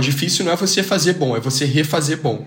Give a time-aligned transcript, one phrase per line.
[0.00, 2.46] O difícil não é você fazer bom, é você refazer bom.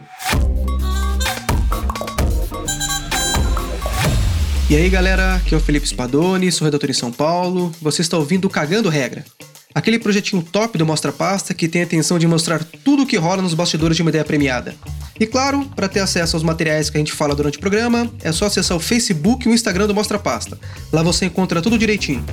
[4.67, 7.71] E aí galera, aqui é o Felipe Spadoni, sou redator em São Paulo.
[7.79, 9.23] Você está ouvindo o Cagando Regra,
[9.71, 13.18] aquele projetinho top do Mostra Pasta que tem a intenção de mostrar tudo o que
[13.18, 14.74] rola nos bastidores de uma ideia premiada.
[15.20, 18.32] E claro, para ter acesso aos materiais que a gente fala durante o programa, é
[18.32, 20.58] só acessar o Facebook e o Instagram do Mostra Pasta.
[20.92, 22.26] Lá você encontra tudo direitinho.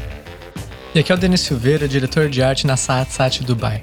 [0.95, 3.83] E aqui é o Denis Silveira, diretor de arte na Sat Sat Dubai.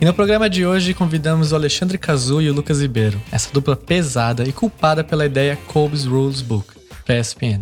[0.00, 3.76] E no programa de hoje convidamos o Alexandre Cazu e o Lucas Ribeiro, essa dupla
[3.76, 6.74] pesada e culpada pela ideia Kobe's Rules Book,
[7.06, 7.60] PSPN.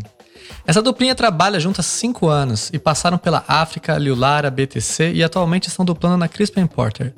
[0.66, 5.68] Essa duplinha trabalha junto há 5 anos e passaram pela África, Liulara, BTC e atualmente
[5.68, 7.12] estão duplando na Crispin Porter.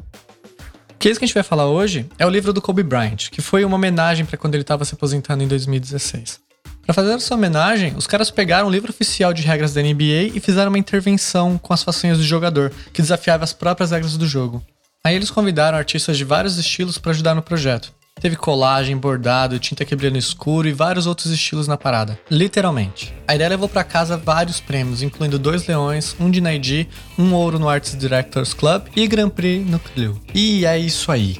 [0.91, 3.41] O case que a gente vai falar hoje é o livro do Kobe Bryant, que
[3.41, 6.41] foi uma homenagem para quando ele estava se aposentando em 2016.
[6.84, 10.41] Para fazer essa homenagem, os caras pegaram o livro oficial de regras da NBA e
[10.41, 14.62] fizeram uma intervenção com as façanhas do jogador, que desafiava as próprias regras do jogo.
[15.06, 17.92] Aí eles convidaram artistas de vários estilos para ajudar no projeto.
[18.18, 22.19] Teve colagem, bordado, tinta que no escuro e vários outros estilos na parada.
[22.30, 23.12] Literalmente.
[23.28, 26.88] A ideia levou para casa vários prêmios, incluindo dois leões, um de Naidi,
[27.19, 30.19] um ouro no Arts Directors Club e Grand Prix no Clio.
[30.34, 31.36] E é isso aí.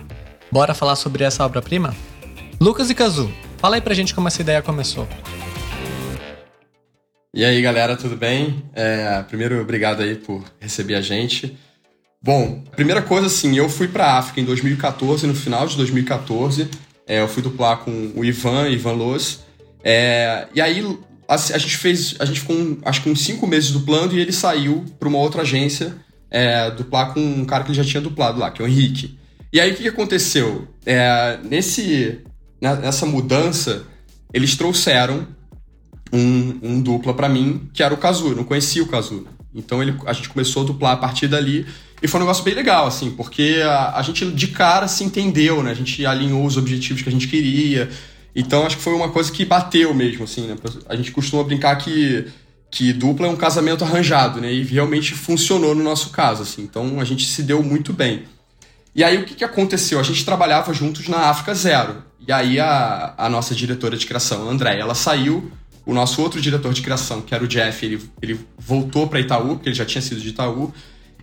[0.53, 1.97] Bora falar sobre essa obra-prima?
[2.61, 5.09] Lucas e Kazu, fala aí pra gente como essa ideia começou.
[7.33, 8.63] E aí, galera, tudo bem?
[8.75, 11.57] É, primeiro, obrigado aí por receber a gente.
[12.25, 16.71] Bom, primeira coisa assim, eu fui para África em 2014, no final de 2014.
[17.07, 19.45] É, eu fui duplar com o Ivan, Ivan Loz.
[19.85, 20.81] É, e aí
[21.29, 24.21] a, a, gente fez, a gente ficou um, acho que uns cinco meses duplando e
[24.21, 25.97] ele saiu para uma outra agência
[26.31, 29.19] é, duplar com um cara que ele já tinha duplado lá, que é o Henrique.
[29.53, 30.67] E aí o que, que aconteceu?
[30.87, 32.23] É, nesse,
[32.59, 33.85] nessa mudança,
[34.33, 35.29] eles trouxeram
[36.11, 38.29] um, um dupla para mim, que era o Kazu.
[38.29, 39.27] Eu não conhecia o Kazu.
[39.55, 41.67] Então ele, a gente começou a duplar a partir dali.
[42.05, 45.63] E foi um negócio bem legal, assim, porque a, a gente de cara se entendeu,
[45.63, 45.71] né?
[45.71, 47.89] A gente alinhou os objetivos que a gente queria.
[48.37, 50.55] Então acho que foi uma coisa que bateu mesmo, assim, né?
[50.87, 52.27] A gente costuma brincar que,
[52.71, 54.53] que dupla é um casamento arranjado, né?
[54.53, 56.61] E realmente funcionou no nosso caso, assim.
[56.61, 58.25] Então a gente se deu muito bem.
[58.95, 59.99] E aí o que, que aconteceu?
[59.99, 62.03] A gente trabalhava juntos na África Zero.
[62.29, 65.51] E aí a, a nossa diretora de criação, a André, ela saiu.
[65.87, 69.55] O nosso outro diretor de criação, que era o Jeff, ele, ele voltou para Itaú,
[69.55, 70.71] porque ele já tinha sido de Itaú.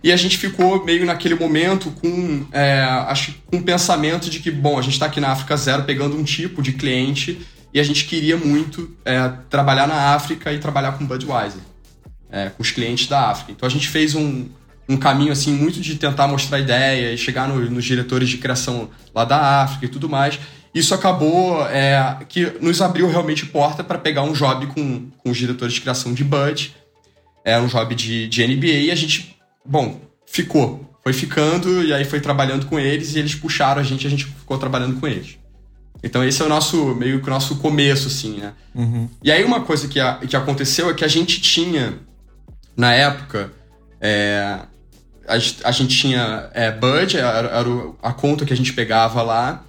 [0.02, 4.50] E a gente ficou meio naquele momento com, é, acho, com um pensamento de que,
[4.50, 7.40] bom, a gente está aqui na África Zero pegando um tipo de cliente
[7.72, 11.60] e a gente queria muito é, trabalhar na África e trabalhar com Budweiser,
[12.30, 13.52] é, com os clientes da África.
[13.52, 14.46] Então a gente fez um,
[14.88, 18.90] um caminho assim muito de tentar mostrar ideia e chegar no, nos diretores de criação
[19.14, 20.38] lá da África e tudo mais.
[20.74, 25.36] Isso acabou é, que nos abriu realmente porta para pegar um job com, com os
[25.36, 26.74] diretores de criação de Bud,
[27.44, 30.88] é um job de, de NBA e a gente bom, ficou.
[31.02, 34.10] Foi ficando e aí foi trabalhando com eles e eles puxaram a gente e a
[34.10, 35.36] gente ficou trabalhando com eles.
[36.02, 38.52] Então esse é o nosso, meio que o nosso começo, assim, né?
[38.74, 39.08] Uhum.
[39.22, 41.98] E aí uma coisa que, a, que aconteceu é que a gente tinha,
[42.76, 43.52] na época,
[44.00, 44.58] é,
[45.26, 47.68] a, a, gente tinha é, Bud, era, era
[48.02, 49.64] a conta que a gente pegava lá,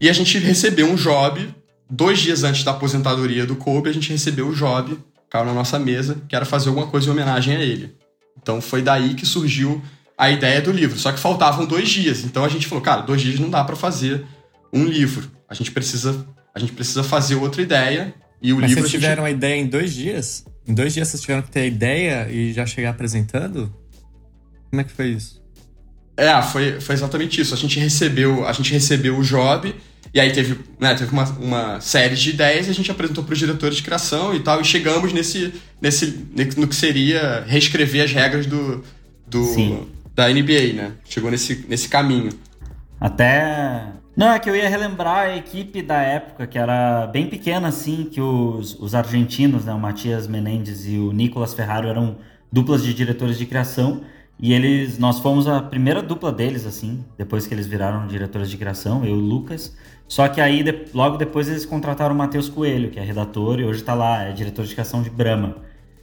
[0.00, 1.54] e a gente recebeu um job,
[1.88, 4.98] dois dias antes da aposentadoria do Kobe, a gente recebeu o job,
[5.30, 7.94] caiu na nossa mesa, que era fazer alguma coisa em homenagem a ele.
[8.40, 9.82] Então foi daí que surgiu
[10.16, 10.98] a ideia do livro.
[10.98, 12.24] Só que faltavam dois dias.
[12.24, 14.24] Então a gente falou, cara, dois dias não dá para fazer
[14.72, 15.30] um livro.
[15.48, 18.14] A gente precisa, a gente precisa fazer outra ideia.
[18.40, 18.82] E o Mas livro.
[18.82, 19.34] Vocês tiveram gente...
[19.34, 20.44] a ideia em dois dias?
[20.66, 23.72] Em dois dias vocês tiveram que ter a ideia e já chegar apresentando?
[24.70, 25.42] Como é que foi isso?
[26.16, 27.54] É, foi, foi exatamente isso.
[27.54, 29.74] A gente recebeu, a gente recebeu o job
[30.14, 33.32] e aí teve, né, teve uma, uma série de ideias e a gente apresentou para
[33.32, 38.12] os diretores de criação e tal, e chegamos nesse, nesse no que seria reescrever as
[38.12, 38.84] regras do,
[39.26, 40.92] do da NBA, né?
[41.04, 42.30] Chegou nesse, nesse caminho.
[43.00, 43.86] Até.
[44.14, 48.04] Não, é que eu ia relembrar a equipe da época, que era bem pequena, assim,
[48.04, 52.18] que os, os argentinos, né, o Matias Menendez e o Nicolas Ferraro eram
[52.52, 54.02] duplas de diretores de criação.
[54.38, 58.56] E eles, nós fomos a primeira dupla deles, assim, depois que eles viraram diretores de
[58.58, 59.74] criação, eu e o Lucas.
[60.12, 63.64] Só que aí, de, logo depois, eles contrataram o Matheus Coelho, que é redator e
[63.64, 65.56] hoje está lá, é diretor de criação de Brahma.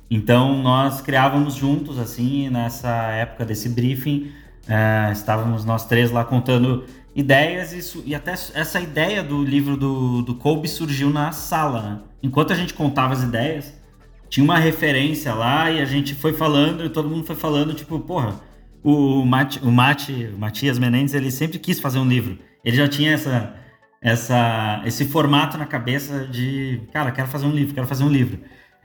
[0.09, 4.31] Então, nós criávamos juntos, assim, nessa época desse briefing,
[4.67, 6.85] é, estávamos nós três lá contando
[7.15, 11.99] ideias isso, e até essa ideia do livro do, do Kobe surgiu na sala, né?
[12.23, 13.79] Enquanto a gente contava as ideias,
[14.27, 17.99] tinha uma referência lá e a gente foi falando e todo mundo foi falando, tipo,
[17.99, 18.41] porra,
[18.83, 22.39] o, Mati, o, Mati, o Matias Menendez, ele sempre quis fazer um livro.
[22.65, 23.68] Ele já tinha essa
[24.01, 28.39] essa, esse formato na cabeça de, cara, quero fazer um livro, quero fazer um livro.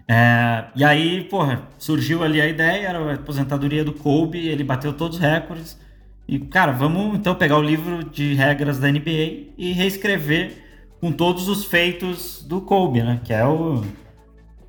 [0.09, 4.93] É, e aí, porra, surgiu ali a ideia, era a aposentadoria do Kobe, ele bateu
[4.93, 5.79] todos os recordes,
[6.29, 10.63] E, cara, vamos então pegar o livro de regras da NBA e reescrever
[11.01, 13.21] com todos os feitos do Kobe, né?
[13.25, 13.85] Que é o.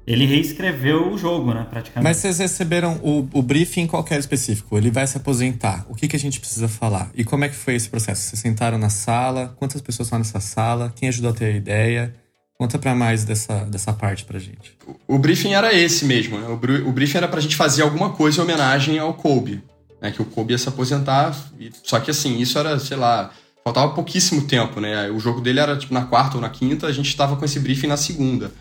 [0.07, 1.65] Ele reescreveu o jogo, né?
[1.69, 2.03] Praticamente.
[2.03, 4.77] Mas vocês receberam o, o briefing qualquer específico.
[4.77, 5.85] Ele vai se aposentar.
[5.89, 7.09] O que, que a gente precisa falar?
[7.15, 8.21] E como é que foi esse processo?
[8.21, 9.55] Vocês sentaram na sala?
[9.57, 10.93] Quantas pessoas estão nessa sala?
[10.95, 12.15] Quem ajudou a ter a ideia?
[12.57, 14.77] Conta pra mais dessa, dessa parte pra gente.
[15.07, 16.47] O, o briefing era esse mesmo, né?
[16.47, 19.63] O, o briefing era pra gente fazer alguma coisa em homenagem ao Kobe.
[19.99, 20.11] Né?
[20.11, 21.35] Que o Kobe ia se aposentar.
[21.83, 23.31] Só que assim, isso era, sei lá,
[23.63, 25.09] faltava pouquíssimo tempo, né?
[25.09, 27.59] O jogo dele era tipo na quarta ou na quinta, a gente estava com esse
[27.59, 28.51] briefing na segunda.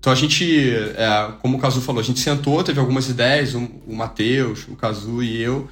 [0.00, 3.68] Então a gente, é, como o Kazu falou, a gente sentou, teve algumas ideias, o,
[3.86, 5.68] o Matheus, o Kazu e eu,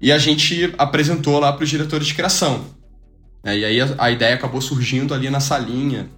[0.00, 2.64] e a gente apresentou lá para os diretores de criação.
[3.44, 6.08] É, e aí a, a, ideia acabou surgindo ali na salinha,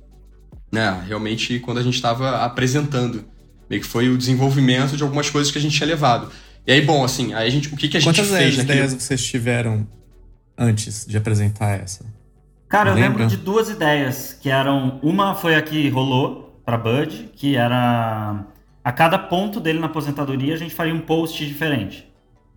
[0.71, 1.03] né?
[1.09, 3.25] Realmente quando a gente estava apresentando.
[3.69, 6.31] Meio que foi o desenvolvimento de algumas coisas que a gente tinha levado.
[6.67, 8.79] E aí, bom, assim, aí a gente, o que, que a gente Quantas fez naquele...
[8.79, 9.87] ideias vocês tiveram
[10.59, 12.05] antes de apresentar essa?
[12.69, 15.01] Cara, eu lembro de duas ideias, que eram.
[15.03, 18.45] Uma foi a que rolou para Bud, que era.
[18.85, 22.11] A cada ponto dele na aposentadoria a gente faria um post diferente.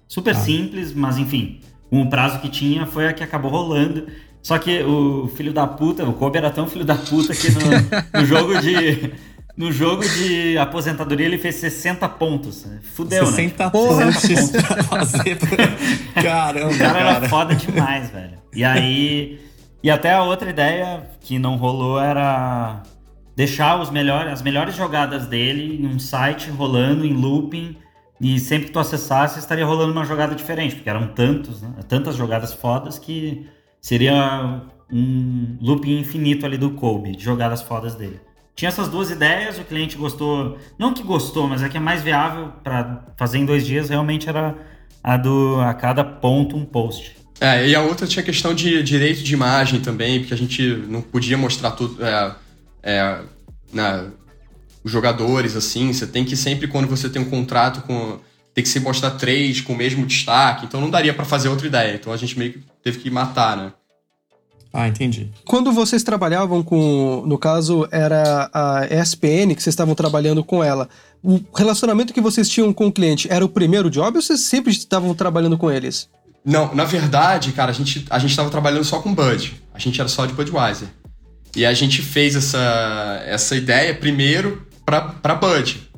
[0.08, 0.40] Super ah.
[0.40, 1.60] simples, mas enfim.
[1.90, 4.08] Com o prazo que tinha foi a que acabou rolando.
[4.42, 8.20] Só que o filho da puta, o Kobe era tão filho da puta que no,
[8.20, 9.14] no jogo de.
[9.58, 12.68] No jogo de aposentadoria ele fez 60 pontos.
[12.94, 13.70] Fudeu, 60 né?
[13.70, 15.38] Pontos 60 pontos pra fazer.
[16.22, 16.74] Caramba.
[16.74, 18.38] O cara era foda demais, velho.
[18.54, 19.40] E aí.
[19.82, 22.84] E até a outra ideia que não rolou era
[23.36, 27.78] deixar os melhores, as melhores jogadas dele em um site rolando em looping.
[28.20, 31.70] E sempre que tu acessasse, estaria rolando uma jogada diferente, porque eram tantos, né?
[31.88, 33.46] tantas jogadas fodas que
[33.82, 38.22] seria um looping infinito ali do Kobe, de jogadas fodas dele.
[38.56, 42.02] Tinha essas duas ideias, o cliente gostou, não que gostou, mas é que é mais
[42.02, 44.56] viável para fazer em dois dias, realmente era
[45.04, 47.18] a do a cada ponto um post.
[47.42, 51.02] É, e a outra tinha questão de direito de imagem também, porque a gente não
[51.02, 52.04] podia mostrar tudo.
[52.04, 52.34] É,
[52.86, 53.20] é,
[53.74, 54.06] né,
[54.84, 58.20] os jogadores, assim, você tem que sempre, quando você tem um contrato com.
[58.54, 61.68] Tem que se mostrar três com o mesmo destaque, então não daria para fazer outra
[61.68, 61.96] ideia.
[61.96, 63.74] Então a gente meio que teve que matar, né?
[64.72, 65.30] Ah, entendi.
[65.46, 70.88] Quando vocês trabalhavam com, no caso, era a ESPN, que vocês estavam trabalhando com ela,
[71.24, 74.72] o relacionamento que vocês tinham com o cliente era o primeiro job ou vocês sempre
[74.72, 76.10] estavam trabalhando com eles?
[76.46, 79.54] Não, na verdade, cara, a gente a estava trabalhando só com Bud.
[79.74, 80.88] A gente era só de Budweiser.
[81.56, 85.90] E a gente fez essa, essa ideia primeiro para Bud.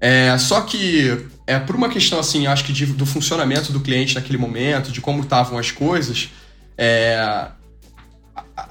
[0.00, 4.14] É, só que, é por uma questão, assim, acho que de, do funcionamento do cliente
[4.14, 6.30] naquele momento, de como estavam as coisas,
[6.78, 7.48] é,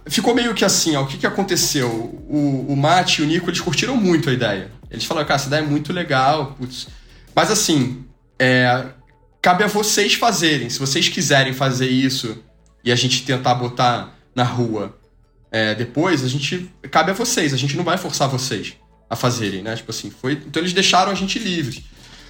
[0.08, 1.90] ficou meio que assim, ó, o que, que aconteceu?
[1.90, 4.72] O, o Mate e o Nico, eles curtiram muito a ideia.
[4.90, 6.88] Eles falaram, cara, essa ideia é muito legal, putz.
[7.36, 8.06] Mas assim,
[8.40, 8.86] é,
[9.42, 10.70] cabe a vocês fazerem.
[10.70, 12.38] Se vocês quiserem fazer isso
[12.84, 14.98] e a gente tentar botar na rua
[15.52, 16.72] é, depois, a gente.
[16.92, 18.76] Cabe a vocês, a gente não vai forçar vocês
[19.10, 19.76] a fazerem, né?
[19.76, 20.34] Tipo assim, foi.
[20.34, 21.86] Então eles deixaram a gente livre.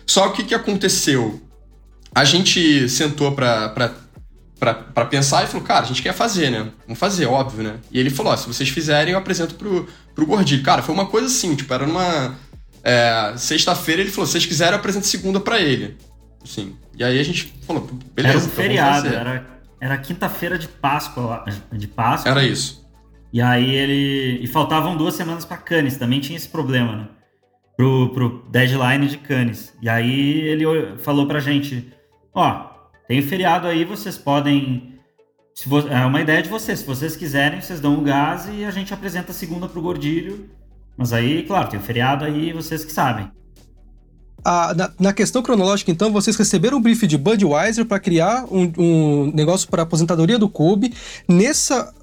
[0.06, 1.42] Só que o que aconteceu?
[2.14, 4.06] A gente sentou pra, pra
[4.60, 6.72] para pensar e falou, cara, a gente quer fazer, né?
[6.86, 7.76] Vamos fazer, óbvio, né?
[7.92, 10.64] E ele falou, ó, se vocês fizerem, eu apresento pro, pro Gordilho.
[10.64, 12.36] Cara, foi uma coisa assim, tipo, era numa...
[12.84, 15.98] É, Sexta-feira ele falou, se vocês quiserem, eu apresento segunda para ele.
[16.44, 17.82] Assim, e aí a gente falou,
[18.14, 19.48] beleza, Era um então feriado, era,
[19.82, 22.32] era quinta-feira de Páscoa, de Páscoa.
[22.32, 22.85] Era isso.
[23.35, 24.39] E aí ele...
[24.42, 27.07] E faltavam duas semanas para Cannes, também tinha esse problema, né?
[27.75, 29.73] Pro, pro deadline de Cannes.
[29.81, 30.63] E aí ele
[30.99, 31.92] falou pra gente,
[32.33, 32.68] ó,
[33.09, 34.97] tem feriado aí, vocês podem.
[35.54, 36.80] Se vo, é uma ideia de vocês.
[36.80, 40.49] Se vocês quiserem, vocês dão o gás e a gente apresenta a segunda pro Gordilho.
[40.95, 43.30] Mas aí, claro, tem o feriado aí, vocês que sabem.
[44.45, 48.71] Ah, na, na, questão cronológica, então, vocês receberam um brief de Budweiser para criar um,
[48.77, 50.94] um negócio para aposentadoria do Kobe.
[51.27, 51.94] Nessa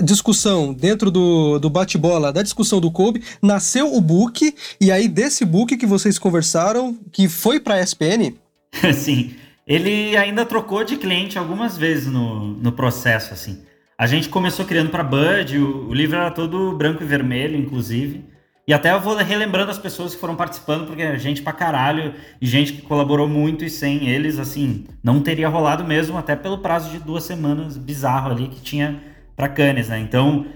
[0.00, 5.44] discussão dentro do, do bate-bola, da discussão do Kobe, nasceu o book, e aí desse
[5.44, 8.34] book que vocês conversaram, que foi para a ESPN?
[8.94, 9.34] Sim.
[9.66, 13.62] Ele ainda trocou de cliente algumas vezes no, no processo, assim.
[13.98, 18.24] A gente começou criando para Bud, o, o, livro era todo branco e vermelho, inclusive.
[18.66, 22.14] E até eu vou relembrando as pessoas que foram participando, porque é gente pra caralho
[22.40, 26.58] e gente que colaborou muito e sem eles, assim, não teria rolado mesmo, até pelo
[26.58, 29.02] prazo de duas semanas bizarro ali que tinha
[29.38, 30.00] pra Cannes, né?
[30.00, 30.46] Então,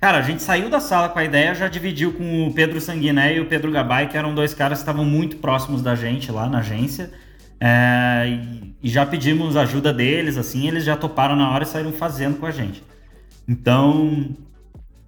[0.00, 3.36] cara, a gente saiu da sala com a ideia, já dividiu com o Pedro Sanguiné
[3.36, 6.48] e o Pedro Gabay, que eram dois caras que estavam muito próximos da gente lá
[6.48, 7.12] na agência.
[7.60, 11.92] É, e, e, já pedimos ajuda deles, assim, eles já toparam na hora e saíram
[11.92, 12.82] fazendo com a gente.
[13.48, 14.30] Então,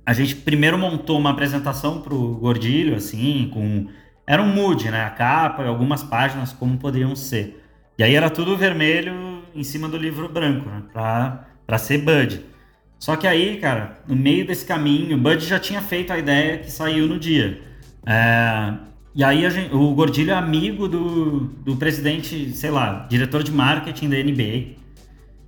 [0.06, 3.88] a gente primeiro montou uma apresentação pro Gordilho, assim, com...
[4.24, 5.04] Era um mood, né?
[5.04, 7.62] A capa e algumas páginas como poderiam ser.
[7.98, 10.82] E aí era tudo vermelho em cima do livro branco, né?
[10.92, 12.53] Pra, pra ser Bud.
[12.98, 16.58] Só que aí, cara, no meio desse caminho, o Bud já tinha feito a ideia
[16.58, 17.60] que saiu no dia.
[18.06, 18.74] É,
[19.14, 24.08] e aí gente, o Gordilho é amigo do, do presidente, sei lá, diretor de marketing
[24.08, 24.74] da NBA.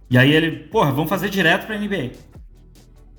[0.08, 2.12] E aí ele, porra, vamos fazer direto pra NBA.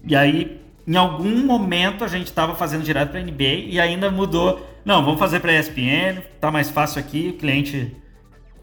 [0.07, 4.65] E aí, em algum momento, a gente tava fazendo direto pra NBA e ainda mudou.
[4.85, 7.93] Não, vamos fazer pra ESPN, tá mais fácil aqui, o cliente,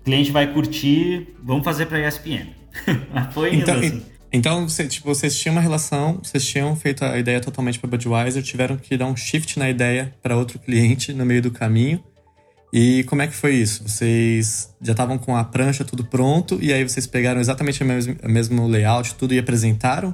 [0.01, 2.49] o cliente vai curtir, vamos fazer pra ESPN.
[3.33, 4.03] Foi então, assim.
[4.37, 8.77] Então, tipo, vocês tinham uma relação, vocês tinham feito a ideia totalmente para Budweiser, tiveram
[8.77, 12.03] que dar um shift na ideia para outro cliente no meio do caminho.
[12.73, 13.89] E como é que foi isso?
[13.89, 18.17] Vocês já estavam com a prancha tudo pronto e aí vocês pegaram exatamente o mesmo,
[18.25, 20.13] o mesmo layout, tudo e apresentaram?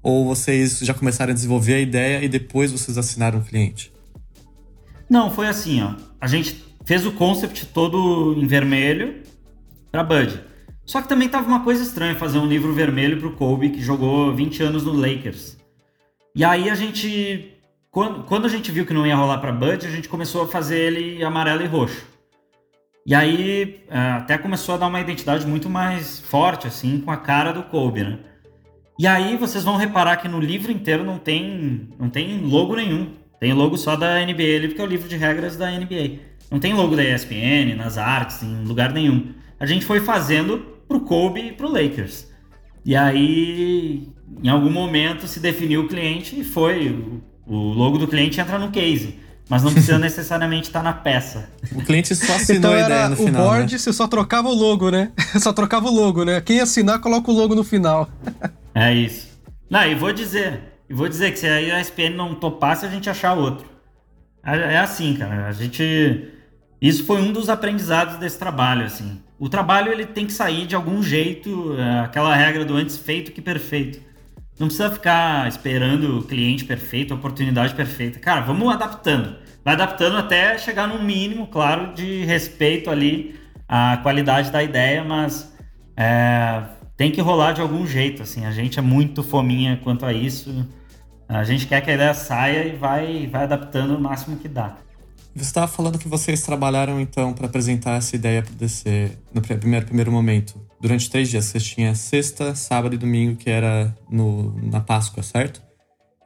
[0.00, 3.92] Ou vocês já começaram a desenvolver a ideia e depois vocês assinaram o cliente?
[5.10, 5.96] Não, foi assim, ó.
[6.20, 9.22] A gente fez o concept todo em vermelho
[9.90, 10.40] para Bud.
[10.86, 14.32] Só que também tava uma coisa estranha fazer um livro vermelho pro Kobe, que jogou
[14.32, 15.58] 20 anos no Lakers.
[16.34, 17.52] E aí a gente.
[17.90, 20.46] Quando, quando a gente viu que não ia rolar para Bud, a gente começou a
[20.46, 22.06] fazer ele amarelo e roxo.
[23.04, 27.16] E aí é, até começou a dar uma identidade muito mais forte, assim, com a
[27.16, 28.18] cara do Kobe, né?
[28.98, 33.12] E aí vocês vão reparar que no livro inteiro não tem, não tem logo nenhum.
[33.40, 36.20] Tem logo só da NBA, porque é o livro de regras da NBA.
[36.50, 39.34] Não tem logo da ESPN, nas artes, em lugar nenhum.
[39.58, 42.26] A gente foi fazendo pro Kobe e pro Lakers.
[42.84, 44.08] E aí,
[44.42, 47.20] em algum momento, se definiu o cliente e foi.
[47.46, 49.18] O, logo do cliente entra no case.
[49.48, 51.48] Mas não precisa necessariamente estar tá na peça.
[51.72, 53.42] O cliente só assinou então a ideia no final.
[53.42, 53.78] O board, né?
[53.78, 55.12] você só trocava o logo, né?
[55.38, 56.40] só trocava o logo, né?
[56.40, 58.08] Quem assinar, coloca o logo no final.
[58.74, 59.28] é isso.
[59.68, 60.60] Não, e vou dizer.
[60.88, 63.66] E vou dizer que se a SPN não topasse, a gente achar outro.
[64.44, 65.48] É, é assim, cara.
[65.48, 66.30] A gente.
[66.86, 70.74] Isso foi um dos aprendizados desse trabalho, assim o trabalho ele tem que sair de
[70.74, 74.00] algum jeito, é, aquela regra do antes feito que perfeito.
[74.58, 78.18] Não precisa ficar esperando o cliente perfeito, a oportunidade perfeita.
[78.18, 79.36] Cara, vamos adaptando.
[79.62, 83.38] Vai adaptando até chegar num mínimo, claro, de respeito ali
[83.68, 85.54] à qualidade da ideia, mas
[85.94, 86.62] é,
[86.96, 88.22] tem que rolar de algum jeito.
[88.22, 90.66] Assim, a gente é muito fominha quanto a isso.
[91.28, 94.76] A gente quer que a ideia saia e vai, vai adaptando o máximo que dá.
[95.36, 99.42] Você estava falando que vocês trabalharam então para apresentar essa ideia para o DC no
[99.42, 100.58] primeiro, primeiro momento.
[100.80, 105.60] Durante três dias, vocês tinham sexta, sábado e domingo, que era no, na Páscoa, certo?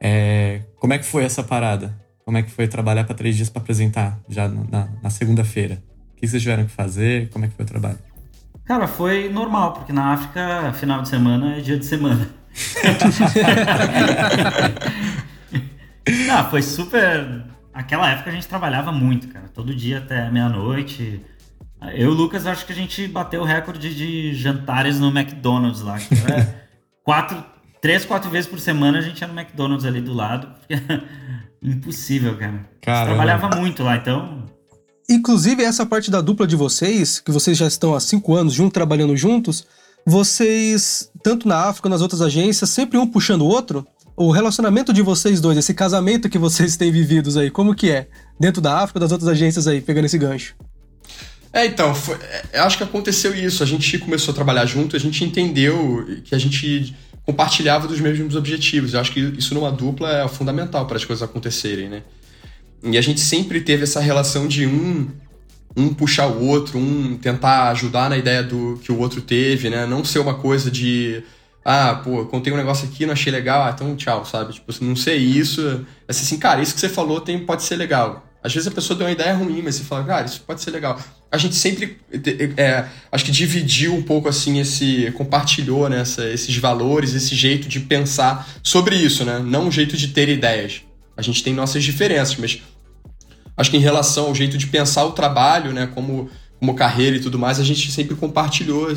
[0.01, 1.93] É, como é que foi essa parada?
[2.23, 5.83] Como é que foi trabalhar para três dias para apresentar já na, na segunda-feira?
[6.13, 7.29] O que vocês tiveram que fazer?
[7.31, 7.99] Como é que foi o trabalho?
[8.63, 12.29] Cara, foi normal, porque na África, final de semana é dia de semana.
[16.27, 19.47] Não, foi super Aquela época a gente trabalhava muito, cara.
[19.53, 21.21] Todo dia até meia-noite.
[21.93, 25.81] Eu e o Lucas acho que a gente bateu o recorde de jantares no McDonald's
[25.81, 25.97] lá.
[27.03, 27.43] quatro,
[27.81, 30.47] três, quatro vezes por semana a gente ia no McDonald's ali do lado.
[31.63, 32.69] Impossível, cara.
[32.81, 33.05] Caramba.
[33.07, 34.45] trabalhava muito lá, então.
[35.09, 38.73] Inclusive, essa parte da dupla de vocês, que vocês já estão há cinco anos juntos,
[38.73, 39.67] trabalhando juntos,
[40.05, 43.85] vocês, tanto na África, nas outras agências, sempre um puxando o outro?
[44.15, 48.07] O relacionamento de vocês dois, esse casamento que vocês têm vividos aí, como que é?
[48.39, 50.55] Dentro da África, das outras agências aí, pegando esse gancho.
[51.53, 52.17] É, então, foi,
[52.53, 53.61] é, acho que aconteceu isso.
[53.61, 58.35] A gente começou a trabalhar junto, a gente entendeu que a gente compartilhava dos mesmos
[58.35, 58.93] objetivos.
[58.93, 62.03] Eu acho que isso numa dupla é fundamental para as coisas acontecerem, né?
[62.83, 65.09] E a gente sempre teve essa relação de um
[65.75, 69.85] um puxar o outro, um tentar ajudar na ideia do que o outro teve, né?
[69.85, 71.23] Não ser uma coisa de
[71.63, 74.53] ah, pô, contei um negócio aqui, não achei legal, ah, então tchau, sabe?
[74.53, 75.85] Tipo, não sei isso.
[76.07, 78.25] É assim, cara, isso que você falou tem, pode ser legal.
[78.43, 80.71] Às vezes a pessoa deu uma ideia ruim, mas você fala, cara, isso pode ser
[80.71, 80.99] legal.
[81.31, 81.99] A gente sempre,
[82.57, 87.67] é, acho que dividiu um pouco assim, esse, compartilhou né, essa, esses valores, esse jeito
[87.67, 89.37] de pensar sobre isso, né?
[89.39, 90.81] Não um jeito de ter ideias.
[91.15, 92.61] A gente tem nossas diferenças, mas
[93.55, 96.27] acho que em relação ao jeito de pensar o trabalho, né, como,
[96.59, 98.87] como carreira e tudo mais, a gente sempre compartilhou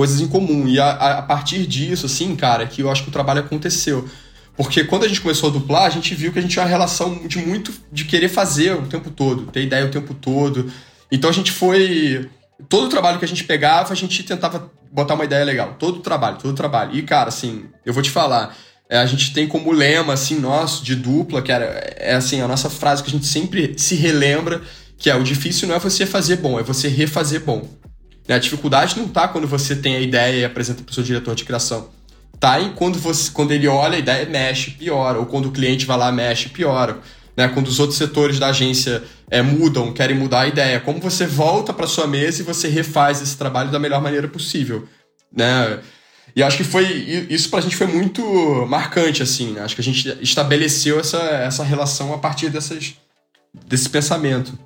[0.00, 0.66] coisas em comum.
[0.66, 4.08] E a, a, partir disso, assim, cara, que eu acho que o trabalho aconteceu.
[4.56, 6.70] Porque quando a gente começou a duplar, a gente viu que a gente tinha uma
[6.70, 10.72] relação de muito de querer fazer o tempo todo, ter ideia o tempo todo.
[11.12, 12.30] Então a gente foi.
[12.66, 15.76] Todo o trabalho que a gente pegava, a gente tentava botar uma ideia legal.
[15.78, 16.96] Todo o trabalho, todo o trabalho.
[16.96, 18.56] E, cara, assim, eu vou te falar.
[18.88, 21.66] É, a gente tem como lema, assim, nosso, de dupla, que era,
[21.98, 24.62] é assim, a nossa frase que a gente sempre se relembra,
[24.96, 27.68] que é o difícil não é você fazer bom, é você refazer bom.
[28.28, 28.34] Né?
[28.34, 31.34] A dificuldade não está quando você tem a ideia e apresenta para o seu diretor
[31.34, 31.88] de criação.
[32.38, 35.18] Tá em quando, você, quando ele olha a ideia, mexe, piora.
[35.18, 36.98] Ou quando o cliente vai lá, mexe, piora.
[37.36, 37.48] Né?
[37.48, 40.80] Quando os outros setores da agência é, mudam, querem mudar a ideia.
[40.80, 44.88] Como você volta para sua mesa e você refaz esse trabalho da melhor maneira possível.
[45.30, 45.80] né?
[46.34, 46.84] E acho que foi
[47.28, 48.22] isso pra gente foi muito
[48.68, 49.62] marcante, assim, né?
[49.62, 52.94] Acho que a gente estabeleceu essa, essa relação a partir dessas,
[53.66, 54.56] desse pensamento.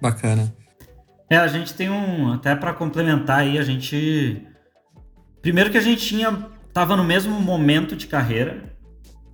[0.00, 0.54] Bacana.
[1.28, 2.32] É, a gente tem um.
[2.32, 4.46] Até para complementar aí, a gente.
[5.42, 6.32] Primeiro que a gente tinha.
[6.72, 8.76] Tava no mesmo momento de carreira.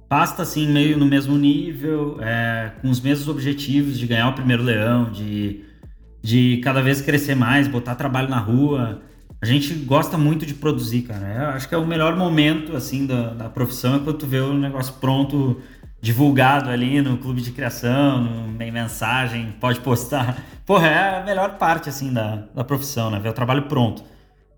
[0.08, 4.62] Pasta assim, meio no mesmo nível, é, com os mesmos objetivos de ganhar o primeiro
[4.62, 5.64] leão, de,
[6.22, 9.00] de cada vez crescer mais, botar trabalho na rua.
[9.40, 11.26] A gente gosta muito de produzir, cara.
[11.26, 14.38] Eu acho que é o melhor momento, assim, da, da profissão é quando tu vê
[14.38, 15.60] o negócio pronto
[16.02, 20.44] divulgado ali no clube de criação, no mensagem, pode postar.
[20.66, 23.20] Porra, é a melhor parte, assim, da, da profissão, né?
[23.20, 24.02] Ver o trabalho pronto.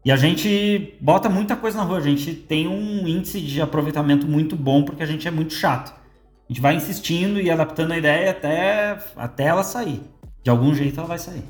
[0.03, 4.27] E a gente bota muita coisa na rua, a gente tem um índice de aproveitamento
[4.27, 5.95] muito bom porque a gente é muito chato.
[6.49, 10.03] A gente vai insistindo e adaptando a ideia até, até ela sair.
[10.43, 11.45] De algum jeito ela vai sair.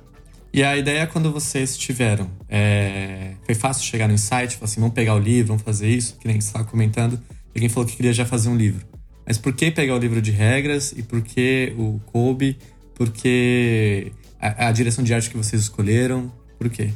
[0.52, 3.34] E a ideia quando vocês tiveram, é...
[3.44, 6.28] foi fácil chegar no insight, falar assim, vamos pegar o livro, vamos fazer isso, que
[6.28, 7.20] nem você estava comentando.
[7.54, 8.93] Alguém falou que queria já fazer um livro.
[9.26, 12.58] Mas por que pegar o livro de regras e por que o Kobe?
[12.94, 16.32] Por que a, a direção de arte que vocês escolheram?
[16.58, 16.90] Por quê?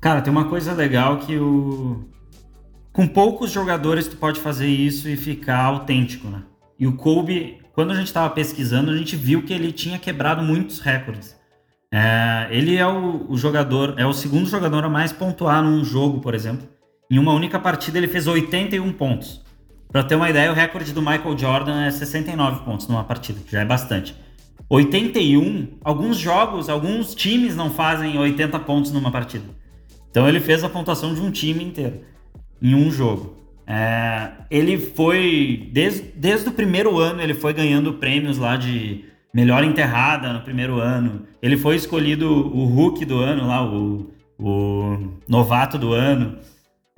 [0.00, 2.04] Cara, tem uma coisa legal que o.
[2.92, 6.42] Com poucos jogadores tu pode fazer isso e ficar autêntico, né?
[6.78, 10.42] E o Kobe, quando a gente estava pesquisando, a gente viu que ele tinha quebrado
[10.42, 11.38] muitos recordes.
[11.92, 16.20] É, ele é o, o, jogador, é o segundo jogador a mais pontuar num jogo,
[16.20, 16.66] por exemplo.
[17.10, 19.44] Em uma única partida ele fez 81 pontos.
[19.92, 23.50] Para ter uma ideia, o recorde do Michael Jordan é 69 pontos numa partida, que
[23.50, 24.14] já é bastante.
[24.68, 29.44] 81, alguns jogos, alguns times não fazem 80 pontos numa partida.
[30.10, 32.02] Então ele fez a pontuação de um time inteiro
[32.62, 33.36] em um jogo.
[33.66, 39.64] É, ele foi, desde, desde o primeiro ano, ele foi ganhando prêmios lá de melhor
[39.64, 41.22] enterrada no primeiro ano.
[41.40, 46.38] Ele foi escolhido o Hulk do ano lá, o, o novato do ano.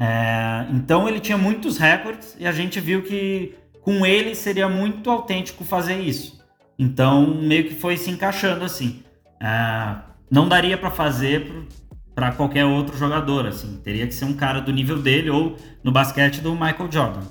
[0.00, 5.10] É, então ele tinha muitos recordes e a gente viu que com ele seria muito
[5.10, 6.40] autêntico fazer isso.
[6.78, 9.02] Então meio que foi se encaixando assim.
[9.40, 9.96] É,
[10.30, 11.66] não daria para fazer
[12.14, 13.80] para qualquer outro jogador, assim.
[13.82, 17.22] Teria que ser um cara do nível dele ou no basquete do Michael Jordan.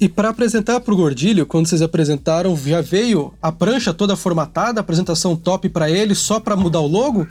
[0.00, 4.80] E para apresentar para o Gordilho, quando vocês apresentaram, já veio a prancha toda formatada,
[4.80, 7.26] apresentação top para ele, só para mudar o logo?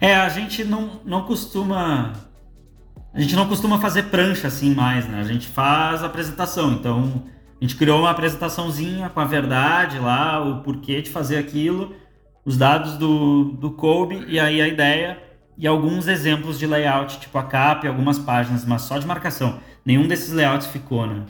[0.00, 2.12] É, a gente não, não costuma
[3.14, 5.20] a gente não costuma fazer prancha assim mais, né?
[5.20, 6.72] A gente faz apresentação.
[6.72, 7.22] Então,
[7.60, 11.94] a gente criou uma apresentaçãozinha com a verdade lá, o porquê de fazer aquilo,
[12.44, 15.18] os dados do, do Kobe e aí a ideia
[15.58, 19.60] e alguns exemplos de layout, tipo a capa e algumas páginas, mas só de marcação.
[19.84, 21.22] Nenhum desses layouts ficou, né?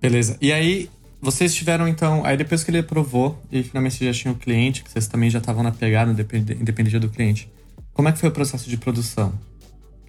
[0.00, 0.38] Beleza.
[0.40, 0.88] E aí,
[1.20, 2.24] vocês tiveram então.
[2.24, 5.38] Aí depois que ele aprovou e finalmente já tinham o cliente, que vocês também já
[5.38, 7.50] estavam na pegada, independente do cliente.
[7.92, 9.32] Como é que foi o processo de produção?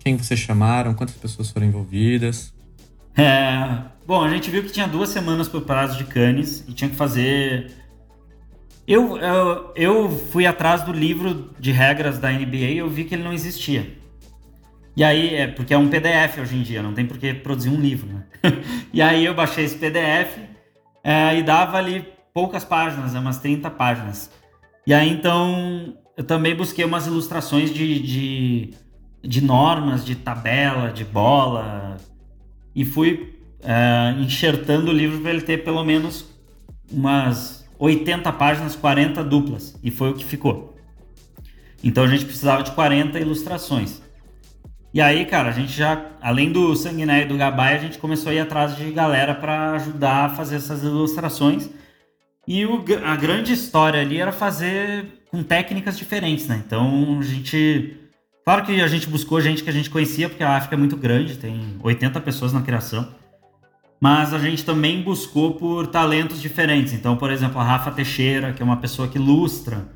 [0.03, 0.93] Quem vocês chamaram?
[0.95, 2.53] Quantas pessoas foram envolvidas?
[3.15, 6.73] É, bom, a gente viu que tinha duas semanas para o prazo de Cannes e
[6.73, 7.71] tinha que fazer.
[8.87, 13.13] Eu, eu, eu fui atrás do livro de regras da NBA e eu vi que
[13.13, 13.95] ele não existia.
[14.97, 17.69] E aí, é porque é um PDF hoje em dia, não tem por que produzir
[17.69, 18.23] um livro, né?
[18.91, 20.37] e aí eu baixei esse PDF
[21.03, 24.31] é, e dava ali poucas páginas, né, umas 30 páginas.
[24.85, 28.73] E aí então eu também busquei umas ilustrações de, de
[29.23, 31.97] de normas, de tabela, de bola,
[32.75, 36.25] e fui uh, enxertando o livro para ele ter pelo menos
[36.91, 40.75] umas 80 páginas, 40 duplas, e foi o que ficou.
[41.83, 44.01] Então a gente precisava de 40 ilustrações.
[44.93, 48.29] E aí, cara, a gente já, além do Sanguiné e do Gabai, a gente começou
[48.31, 51.69] a ir atrás de galera para ajudar a fazer essas ilustrações.
[52.45, 56.61] E o, a grande história ali era fazer com técnicas diferentes, né?
[56.65, 58.00] Então a gente
[58.43, 60.97] Claro que a gente buscou gente que a gente conhecia, porque a África é muito
[60.97, 63.07] grande, tem 80 pessoas na criação.
[63.99, 66.91] Mas a gente também buscou por talentos diferentes.
[66.91, 69.89] Então, por exemplo, a Rafa Teixeira, que é uma pessoa que ilustra,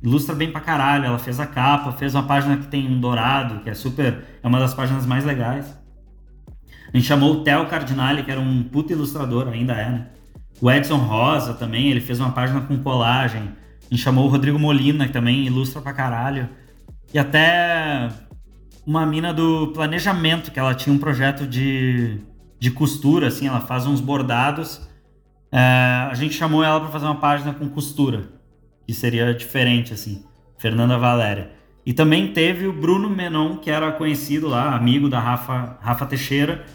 [0.00, 1.06] ilustra bem pra caralho.
[1.06, 4.24] Ela fez a capa, fez uma página que tem um dourado, que é super.
[4.40, 5.76] é uma das páginas mais legais.
[6.92, 10.06] A gente chamou o Theo Cardinale, que era um puta ilustrador, ainda é, né?
[10.60, 13.42] O Edson Rosa também, ele fez uma página com colagem.
[13.42, 16.48] A gente chamou o Rodrigo Molina, que também ilustra pra caralho.
[17.12, 18.10] E até
[18.86, 22.18] uma mina do planejamento, que ela tinha um projeto de,
[22.58, 24.86] de costura, assim, ela faz uns bordados.
[25.52, 25.58] É,
[26.10, 28.30] a gente chamou ela para fazer uma página com costura,
[28.86, 30.24] que seria diferente, assim.
[30.58, 31.50] Fernanda Valéria.
[31.86, 36.66] E também teve o Bruno Menon, que era conhecido lá, amigo da Rafa, Rafa Teixeira.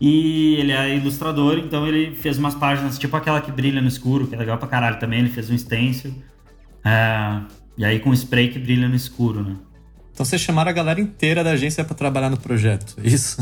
[0.00, 4.26] E ele é ilustrador, então ele fez umas páginas, tipo aquela que brilha no escuro,
[4.26, 5.20] que é legal pra caralho também.
[5.20, 6.14] Ele fez um stencil.
[6.84, 7.40] É,
[7.76, 9.56] e aí com spray que brilha no escuro, né?
[10.12, 13.36] Então vocês chamaram a galera inteira da agência para trabalhar no projeto, é isso?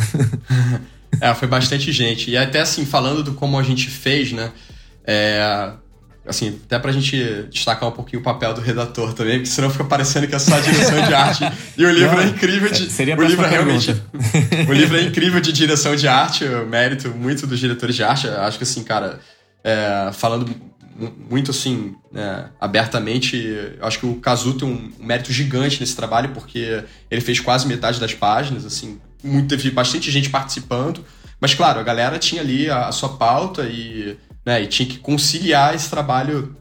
[1.21, 2.31] é, foi bastante gente.
[2.31, 4.51] E até assim, falando do como a gente fez, né?
[5.05, 5.73] É,
[6.27, 9.85] assim, até pra gente destacar um pouquinho o papel do redator também, porque senão fica
[9.85, 11.53] parecendo que é só a direção de arte.
[11.77, 12.91] E o livro Não, é incrível de.
[12.91, 14.03] Seria o livro é realmente.
[14.67, 18.29] o livro é incrível de direção de arte, mérito muito dos diretores de arte.
[18.29, 19.21] Acho que assim, cara,
[19.63, 20.51] é, falando
[21.31, 23.47] muito assim, né, abertamente,
[23.81, 27.99] acho que o Kazu tem um mérito gigante nesse trabalho, porque ele fez quase metade
[27.99, 31.05] das páginas, assim, muito, teve bastante gente participando.
[31.41, 34.63] Mas, claro, a galera tinha ali a, a sua pauta e né?
[34.63, 36.57] E tinha que conciliar esse trabalho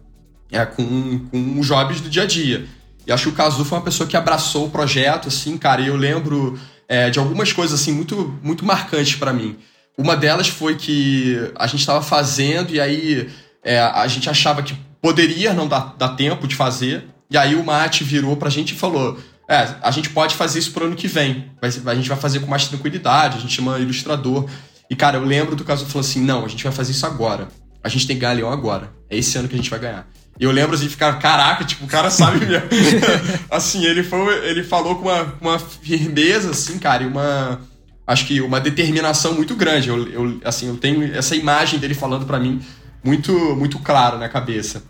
[0.51, 2.65] é, com, com os jobs do dia a dia.
[3.05, 5.87] E acho que o Kazu foi uma pessoa que abraçou o projeto, assim, cara, e
[5.87, 9.57] eu lembro é, de algumas coisas, assim, muito, muito marcantes para mim.
[9.97, 13.29] Uma delas foi que a gente estava fazendo e aí
[13.63, 17.63] é, a gente achava que poderia não dar, dar tempo de fazer, e aí o
[17.63, 19.17] Mate virou pra gente e falou:
[19.50, 21.52] É, a gente pode fazer isso pro ano que vem.
[21.86, 24.50] A gente vai fazer com mais tranquilidade, a gente chama ilustrador.
[24.89, 27.47] E, cara, eu lembro do caso falou assim: não, a gente vai fazer isso agora
[27.84, 28.91] a gente tem Galeão agora.
[29.10, 30.08] É esse ano que a gente vai ganhar.
[30.39, 32.67] E eu lembro assim ficar, caraca, tipo, o cara sabe mesmo.
[33.50, 37.60] assim, ele, foi, ele falou com uma, uma firmeza, assim, cara, e uma.
[38.06, 39.89] Acho que uma determinação muito grande.
[39.89, 42.62] Eu, eu assim, eu tenho essa imagem dele falando para mim
[43.03, 44.83] muito, muito claro na cabeça.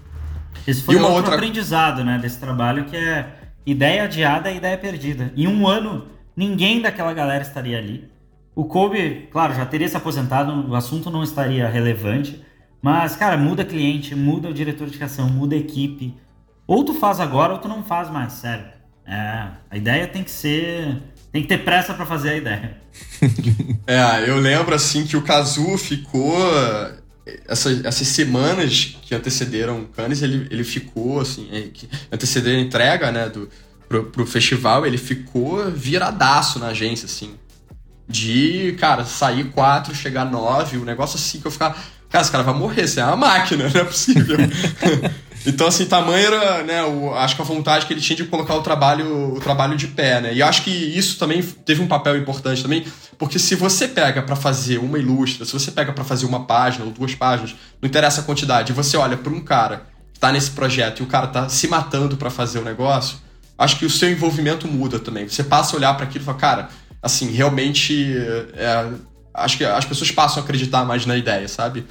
[0.68, 1.36] Esse foi e uma outro outra...
[1.36, 3.28] aprendizado, né, desse trabalho, que é
[3.66, 5.32] ideia adiada é ideia perdida.
[5.36, 8.10] Em um ano, ninguém daquela galera estaria ali.
[8.56, 12.44] O Kobe, claro, já teria se aposentado, o assunto não estaria relevante.
[12.82, 16.16] Mas, cara, muda cliente, muda o diretor de criação, muda a equipe.
[16.68, 18.66] Ou tu faz agora ou tu não faz mais, sério.
[19.06, 21.02] É, a ideia tem que ser.
[21.32, 22.78] Tem que ter pressa para fazer a ideia.
[23.88, 26.36] é, eu lembro assim que o Kazu ficou.
[27.48, 32.62] Essas, essas semanas que antecederam o Cannes, ele, ele ficou, assim, é, que antecederam a
[32.62, 33.50] entrega, né, do,
[33.88, 37.36] pro, pro festival, ele ficou viradaço na agência, assim.
[38.08, 41.76] De, cara, sair quatro, chegar nove, o um negócio assim que eu ficava
[42.12, 44.38] Cara, esse cara vai morrer, você é uma máquina, não é possível.
[45.46, 48.56] então, assim, tamanho era, né, o, acho que a vontade que ele tinha de colocar
[48.56, 50.34] o trabalho, o trabalho de pé, né?
[50.34, 52.86] E acho que isso também teve um papel importante também,
[53.18, 56.86] porque se você pega para fazer uma ilustra, se você pega para fazer uma página
[56.86, 60.32] ou duas páginas, não interessa a quantidade, e você olha para um cara que tá
[60.32, 63.18] nesse projeto e o cara tá se matando para fazer o negócio,
[63.58, 65.28] acho que o seu envolvimento muda também.
[65.28, 66.70] Você passa a olhar para aquilo e fala, cara,
[67.02, 68.16] assim, realmente
[68.54, 68.90] é,
[69.34, 71.86] acho que as pessoas passam a acreditar mais na ideia, sabe?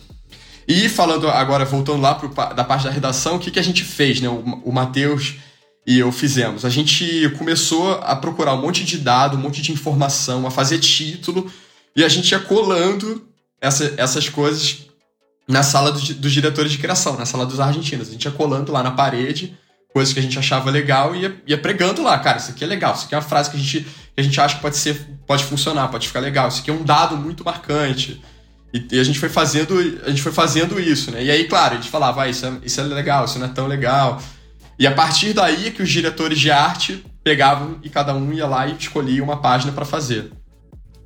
[0.71, 3.83] E falando agora, voltando lá pro, da parte da redação, o que, que a gente
[3.83, 4.29] fez, né?
[4.29, 5.35] O, o Matheus
[5.85, 6.65] e eu fizemos.
[6.65, 10.79] A gente começou a procurar um monte de dado, um monte de informação, a fazer
[10.79, 11.53] título,
[11.97, 13.27] e a gente ia colando
[13.61, 14.87] essa, essas coisas
[15.49, 18.09] na sala do, dos diretores de criação, na sala dos argentinos.
[18.09, 19.59] A gente ia colando lá na parede,
[19.93, 22.17] coisas que a gente achava legal e ia, ia, pregando lá.
[22.21, 24.23] Cara, isso aqui é legal, isso aqui é uma frase que a gente, que a
[24.23, 26.47] gente acha que pode ser, pode funcionar, pode ficar legal.
[26.47, 28.23] Isso aqui é um dado muito marcante.
[28.73, 31.25] E, e, a gente foi fazendo, a gente foi fazendo isso, né?
[31.25, 33.51] E aí, claro, a gente falava, ah, isso é, isso é legal, isso não é
[33.51, 34.21] tão legal.
[34.79, 38.47] E a partir daí é que os diretores de arte pegavam e cada um ia
[38.47, 40.33] lá e escolhia uma página para fazer.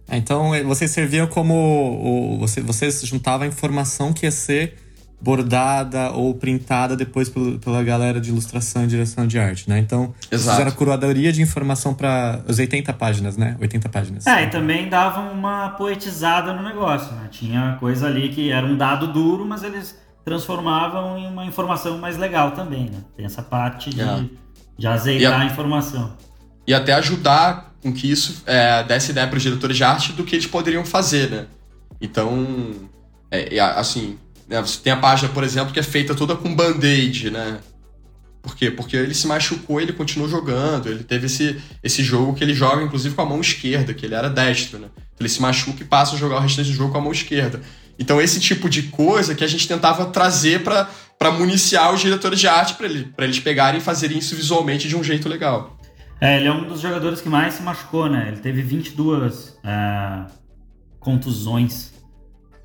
[0.08, 2.38] É, então, vocês serviam como.
[2.40, 4.76] Você, vocês juntavam a informação que ia ser
[5.24, 9.78] bordada ou printada depois pela galera de ilustração e direção de arte, né?
[9.78, 10.50] Então, Exato.
[10.50, 13.56] fizeram a curadoria de informação para as 80 páginas, né?
[13.58, 14.26] 80 páginas.
[14.26, 17.28] É, e também davam uma poetizada no negócio, né?
[17.30, 22.18] Tinha coisa ali que era um dado duro, mas eles transformavam em uma informação mais
[22.18, 22.98] legal também, né?
[23.16, 24.24] Tem essa parte de, é.
[24.76, 26.12] de azeitar a, a, informação.
[26.66, 30.22] E até ajudar com que isso é, desse ideia para os diretores de arte do
[30.22, 31.46] que eles poderiam fazer, né?
[31.98, 32.46] Então,
[33.30, 34.60] é, assim, né?
[34.60, 37.58] Você tem a página, por exemplo, que é feita toda com band-aid, né?
[38.42, 38.70] Por quê?
[38.70, 40.88] Porque ele se machucou ele continuou jogando.
[40.88, 44.14] Ele teve esse, esse jogo que ele joga, inclusive, com a mão esquerda, que ele
[44.14, 44.88] era destro, né?
[45.18, 47.62] Ele se machuca e passa a jogar o restante do jogo com a mão esquerda.
[47.98, 52.46] Então, esse tipo de coisa que a gente tentava trazer para municiar os diretores de
[52.46, 55.78] arte, para ele, eles pegarem e fazerem isso visualmente de um jeito legal.
[56.20, 58.28] É, ele é um dos jogadores que mais se machucou, né?
[58.28, 60.26] Ele teve 22 é,
[61.00, 61.93] contusões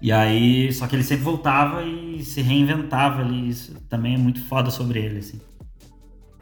[0.02, 3.50] e aí, só que ele sempre voltava e se reinventava ali.
[3.50, 5.40] Isso também é muito foda sobre ele, assim.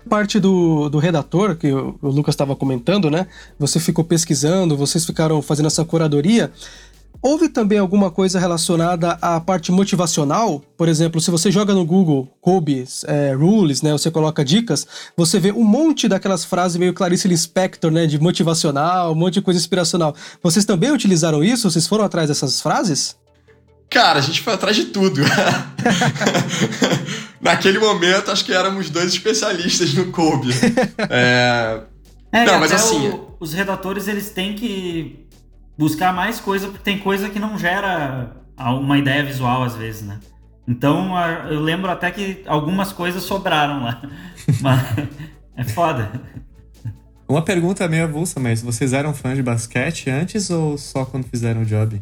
[0.08, 3.28] Parte do, do redator, que o, o Lucas estava comentando, né?
[3.60, 6.52] Você ficou pesquisando, vocês ficaram fazendo essa curadoria.
[7.20, 10.62] Houve também alguma coisa relacionada à parte motivacional?
[10.78, 15.40] Por exemplo, se você joga no Google Kobe é, Rules, né, você coloca dicas, você
[15.40, 19.60] vê um monte daquelas frases meio Clarice Lispector, né, de motivacional, um monte de coisa
[19.60, 20.16] inspiracional.
[20.44, 21.70] Vocês também utilizaram isso?
[21.70, 23.18] Vocês foram atrás dessas frases?
[23.90, 25.22] Cara, a gente foi atrás de tudo.
[27.42, 30.50] Naquele momento, acho que éramos dois especialistas no Kobe.
[31.10, 31.82] É...
[32.32, 35.26] É, Não, mas assim- o- os redatores eles têm que
[35.78, 40.20] buscar mais coisa, porque tem coisa que não gera uma ideia visual às vezes, né?
[40.68, 41.14] Então
[41.50, 44.02] eu lembro até que algumas coisas sobraram lá.
[44.60, 44.82] Mas
[45.56, 46.12] é foda.
[47.30, 51.62] Uma pergunta meio avulsa, mas vocês eram fãs de basquete antes ou só quando fizeram
[51.62, 52.02] o job?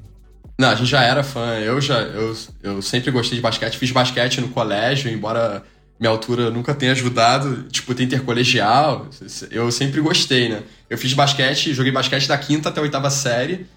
[0.57, 1.57] Não, a gente já era fã.
[1.59, 1.99] Eu já.
[1.99, 3.77] Eu, eu sempre gostei de basquete.
[3.77, 5.63] Fiz basquete no colégio, embora
[5.99, 7.63] minha altura nunca tenha ajudado.
[7.63, 9.07] Tipo, tem intercolegial.
[9.51, 10.63] Eu sempre gostei, né?
[10.89, 13.67] Eu fiz basquete, joguei basquete da quinta até a oitava série.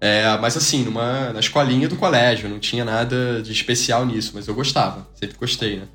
[0.00, 2.48] É, mas assim, numa, na escolinha do colégio.
[2.48, 5.06] Não tinha nada de especial nisso, mas eu gostava.
[5.14, 5.86] Sempre gostei, né?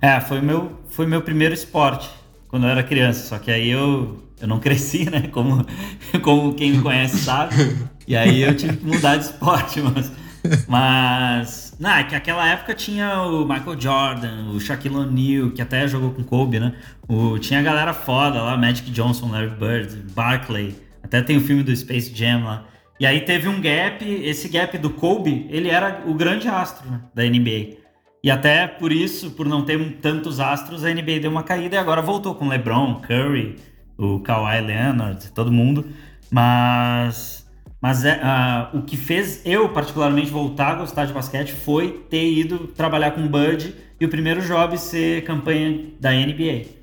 [0.00, 2.08] É, foi meu, foi meu primeiro esporte
[2.46, 3.26] quando eu era criança.
[3.28, 5.28] Só que aí eu, eu não cresci, né?
[5.32, 5.66] Como,
[6.22, 7.54] como quem me conhece sabe.
[8.08, 10.10] E aí eu tive que mudar de esporte, mas.
[10.66, 11.76] Mas.
[11.78, 16.10] Não, é que aquela época tinha o Michael Jordan, o Shaquille O'Neal, que até jogou
[16.12, 16.74] com Kobe, né?
[17.06, 20.74] O, tinha a galera foda lá, Magic Johnson, Larry Bird, Barkley.
[21.02, 22.64] Até tem o filme do Space Jam lá.
[22.98, 27.00] E aí teve um gap, esse gap do Kobe, ele era o grande astro né,
[27.14, 27.76] da NBA.
[28.24, 31.78] E até por isso, por não ter tantos astros, a NBA deu uma caída e
[31.78, 33.56] agora voltou com LeBron, Curry,
[33.96, 35.86] o Kawhi Leonard, todo mundo.
[36.30, 37.37] Mas,
[37.80, 42.66] mas ah, o que fez eu particularmente voltar a gostar de basquete foi ter ido
[42.68, 46.78] trabalhar com o Bud e o primeiro job ser campanha da NBA.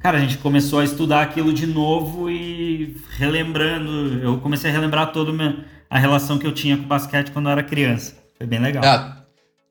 [0.00, 5.12] Cara, a gente começou a estudar aquilo de novo e relembrando, eu comecei a relembrar
[5.12, 5.32] toda
[5.90, 8.16] a relação que eu tinha com o basquete quando eu era criança.
[8.38, 8.82] Foi bem legal.
[8.82, 9.12] É,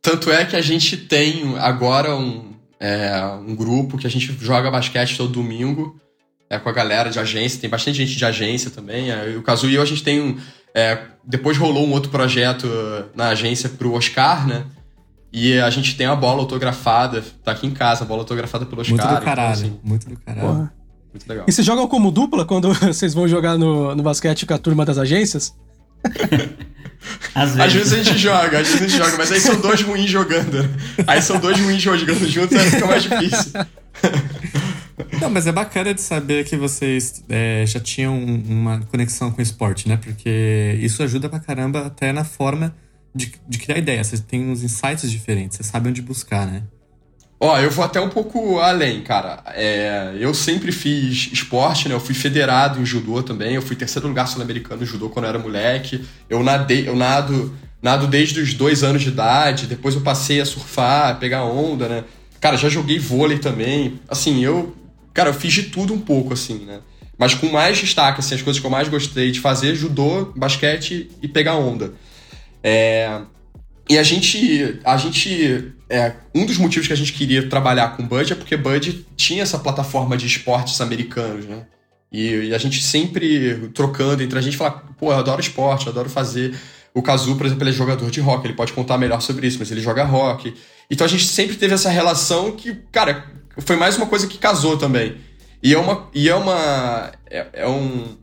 [0.01, 4.69] tanto é que a gente tem agora um, é, um grupo que a gente joga
[4.69, 5.99] basquete todo domingo.
[6.49, 9.11] É com a galera de agência, tem bastante gente de agência também.
[9.11, 10.37] É, o Cazu e eu, a gente tem um.
[10.73, 12.67] é, depois rolou um outro projeto
[13.15, 14.65] na agência pro Oscar, né?
[15.31, 18.81] E a gente tem a bola autografada, tá aqui em casa, a bola autografada pelo
[18.81, 18.97] Oscar.
[18.97, 19.51] Muito do então, caralho.
[19.51, 20.47] assim, muito do caralho.
[20.47, 20.73] Porra.
[21.13, 21.45] muito legal.
[21.47, 24.83] E vocês jogam como dupla quando vocês vão jogar no, no basquete com a turma
[24.83, 25.53] das agências?
[27.35, 27.59] Às vezes.
[27.59, 30.09] Às vezes a gente joga, às vezes a gente joga, mas aí são dois ruins
[30.09, 30.69] jogando.
[31.07, 33.53] Aí são dois ruins jogando juntos, aí fica mais difícil.
[35.21, 39.41] Não, mas é bacana de saber que vocês é, já tinham uma conexão com o
[39.41, 39.97] esporte, né?
[39.97, 42.75] Porque isso ajuda pra caramba até na forma
[43.13, 44.07] de, de criar ideias.
[44.07, 46.63] Vocês têm uns insights diferentes, vocês sabem onde buscar, né?
[47.41, 49.41] Ó, eu vou até um pouco além, cara.
[49.55, 51.95] É, eu sempre fiz esporte, né?
[51.95, 53.55] Eu fui federado em judô também.
[53.55, 56.03] Eu fui terceiro lugar sul-americano em judô quando eu era moleque.
[56.29, 59.67] Eu nadei, eu nado, nado desde os dois anos de idade.
[59.67, 62.03] Depois eu passei a surfar, a pegar onda, né?
[62.41, 64.01] Cara, já joguei vôlei também.
[64.09, 64.75] Assim, eu,
[65.19, 66.79] cara, eu fiz de tudo um pouco, assim, né?
[67.17, 71.11] Mas com mais destaque, assim, as coisas que eu mais gostei de fazer: judô, basquete
[71.21, 71.93] e pegar onda.
[72.63, 73.19] É,
[73.89, 78.07] e a gente, a gente, é, um dos motivos que a gente queria trabalhar com
[78.07, 81.65] Bud é porque Bud tinha essa plataforma de esportes americanos, né?
[82.09, 85.91] E, e a gente sempre trocando entre a gente, falar, pô, eu adoro esporte, eu
[85.91, 86.57] adoro fazer.
[86.93, 89.59] O Kazu, por exemplo, ele é jogador de rock, ele pode contar melhor sobre isso,
[89.59, 90.53] mas ele joga rock.
[90.89, 94.77] Então a gente sempre teve essa relação que, cara, foi mais uma coisa que casou
[94.77, 95.17] também.
[95.61, 96.07] E é uma.
[96.13, 97.11] E é uma.
[97.29, 98.17] É, é um.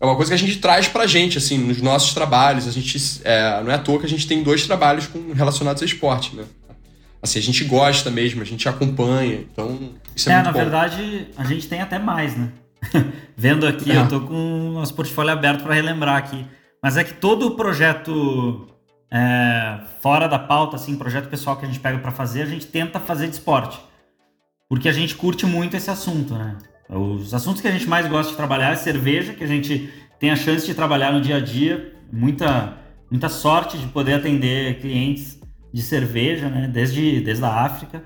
[0.00, 2.66] É uma coisa que a gente traz pra gente, assim, nos nossos trabalhos.
[2.66, 2.98] A gente.
[3.24, 6.34] é, não é à toa que a gente tem dois trabalhos com, relacionados a esporte,
[6.34, 6.44] né?
[7.22, 9.34] Assim, a gente gosta mesmo, a gente acompanha.
[9.36, 10.58] Então, isso é, É, muito na bom.
[10.58, 12.48] verdade, a gente tem até mais, né?
[13.36, 13.98] Vendo aqui, É.
[13.98, 16.44] eu tô com o nosso portfólio aberto para relembrar aqui.
[16.82, 18.66] Mas é que todo o projeto
[19.08, 22.66] é, fora da pauta, assim, projeto pessoal que a gente pega para fazer, a gente
[22.66, 23.78] tenta fazer de esporte.
[24.72, 26.56] Porque a gente curte muito esse assunto, né?
[26.88, 30.30] Os assuntos que a gente mais gosta de trabalhar é cerveja, que a gente tem
[30.30, 31.94] a chance de trabalhar no dia a dia.
[32.10, 32.78] Muita,
[33.10, 35.38] muita sorte de poder atender clientes
[35.70, 36.70] de cerveja, né?
[36.72, 38.02] Desde, desde a África.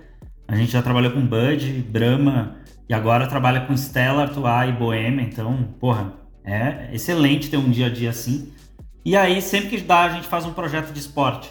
[0.49, 2.57] A gente já trabalhou com Bud, Brahma
[2.89, 5.25] e agora trabalha com Stella, Artois e Bohemia.
[5.25, 8.53] Então, porra, é excelente ter um dia a dia assim.
[9.05, 11.49] E aí, sempre que dá, a gente faz um projeto de esporte.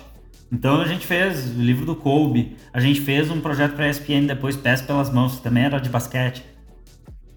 [0.51, 4.27] Então, a gente fez o livro do Kobe, a gente fez um projeto para ESPN
[4.27, 6.43] depois, Pés pelas Mãos, que também era de basquete.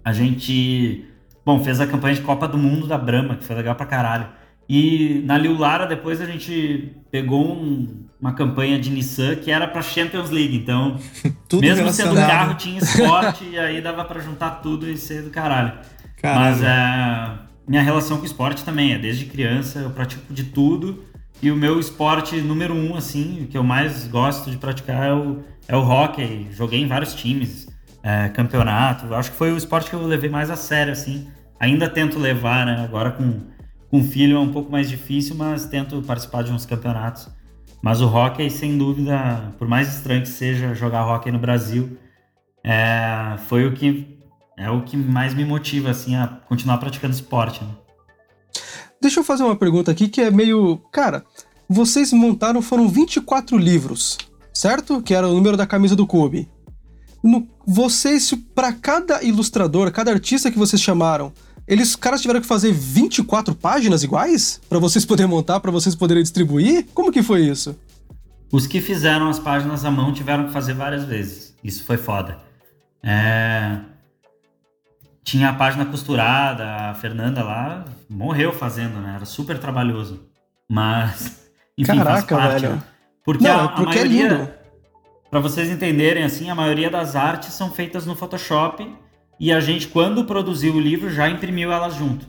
[0.03, 1.05] A gente,
[1.45, 4.27] bom, fez a campanha de Copa do Mundo da Brahma, que foi legal pra caralho.
[4.67, 9.67] E na Liu Lara, depois a gente pegou um- uma campanha de Nissan que era
[9.67, 10.55] pra Champions League.
[10.55, 10.97] Então,
[11.59, 15.31] mesmo sendo um carro, tinha esporte e aí dava pra juntar tudo e ser do
[15.31, 15.73] caralho.
[16.21, 16.39] Caralho.
[16.57, 21.03] Mas é, minha relação com o esporte também é desde criança, eu pratico de tudo.
[21.41, 25.39] E o meu esporte número um, assim, que eu mais gosto de praticar é o,
[25.67, 26.47] é o hockey.
[26.51, 27.67] Joguei em vários times,
[28.03, 29.13] é, campeonato.
[29.13, 31.29] Acho que foi o esporte que eu levei mais a sério, assim.
[31.59, 32.83] Ainda tento levar, né?
[32.83, 33.41] Agora com,
[33.89, 37.29] com filho é um pouco mais difícil, mas tento participar de uns campeonatos.
[37.81, 41.97] Mas o hockey, sem dúvida, por mais estranho que seja jogar hockey no Brasil,
[42.63, 44.17] é, foi o que
[44.57, 47.63] É o que mais me motiva, assim, a continuar praticando esporte.
[47.63, 47.71] Né?
[49.01, 50.77] Deixa eu fazer uma pergunta aqui que é meio.
[50.91, 51.23] Cara,
[51.67, 54.17] vocês montaram, foram 24 livros,
[54.53, 55.01] certo?
[55.01, 56.49] Que era o número da camisa do Kobe.
[57.23, 61.31] No, vocês, para cada ilustrador, cada artista que vocês chamaram,
[61.67, 66.23] eles, caras tiveram que fazer 24 páginas iguais para vocês poderem montar, para vocês poderem
[66.23, 66.87] distribuir?
[66.93, 67.77] Como que foi isso?
[68.51, 71.53] Os que fizeram as páginas à mão tiveram que fazer várias vezes.
[71.63, 72.39] Isso foi foda.
[73.03, 73.79] É...
[75.29, 79.13] Tinha a página costurada, a Fernanda lá morreu fazendo, né?
[79.15, 80.27] Era super trabalhoso.
[80.67, 82.61] Mas, enfim, Caraca, faz parte.
[82.61, 82.73] velho.
[82.77, 82.83] Né?
[83.23, 84.49] Porque, Não, a, é a porque é maioria, lindo.
[85.29, 88.91] Pra vocês entenderem, assim, a maioria das artes são feitas no Photoshop
[89.39, 92.27] e a gente, quando produziu o livro, já imprimiu elas junto.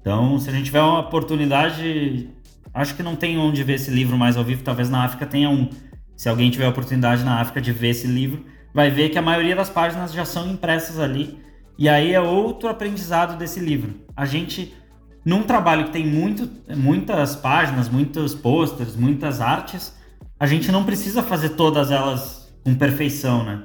[0.00, 2.30] Então, se a gente tiver uma oportunidade,
[2.72, 5.50] acho que não tem onde ver esse livro mais ao vivo, talvez na África tenha
[5.50, 5.68] um.
[6.16, 9.22] Se alguém tiver a oportunidade na África de ver esse livro, vai ver que a
[9.22, 11.46] maioria das páginas já são impressas ali.
[11.78, 13.94] E aí é outro aprendizado desse livro.
[14.16, 14.74] A gente,
[15.24, 19.96] num trabalho que tem muito, muitas páginas, muitos posters, muitas artes,
[20.40, 23.62] a gente não precisa fazer todas elas com perfeição, né?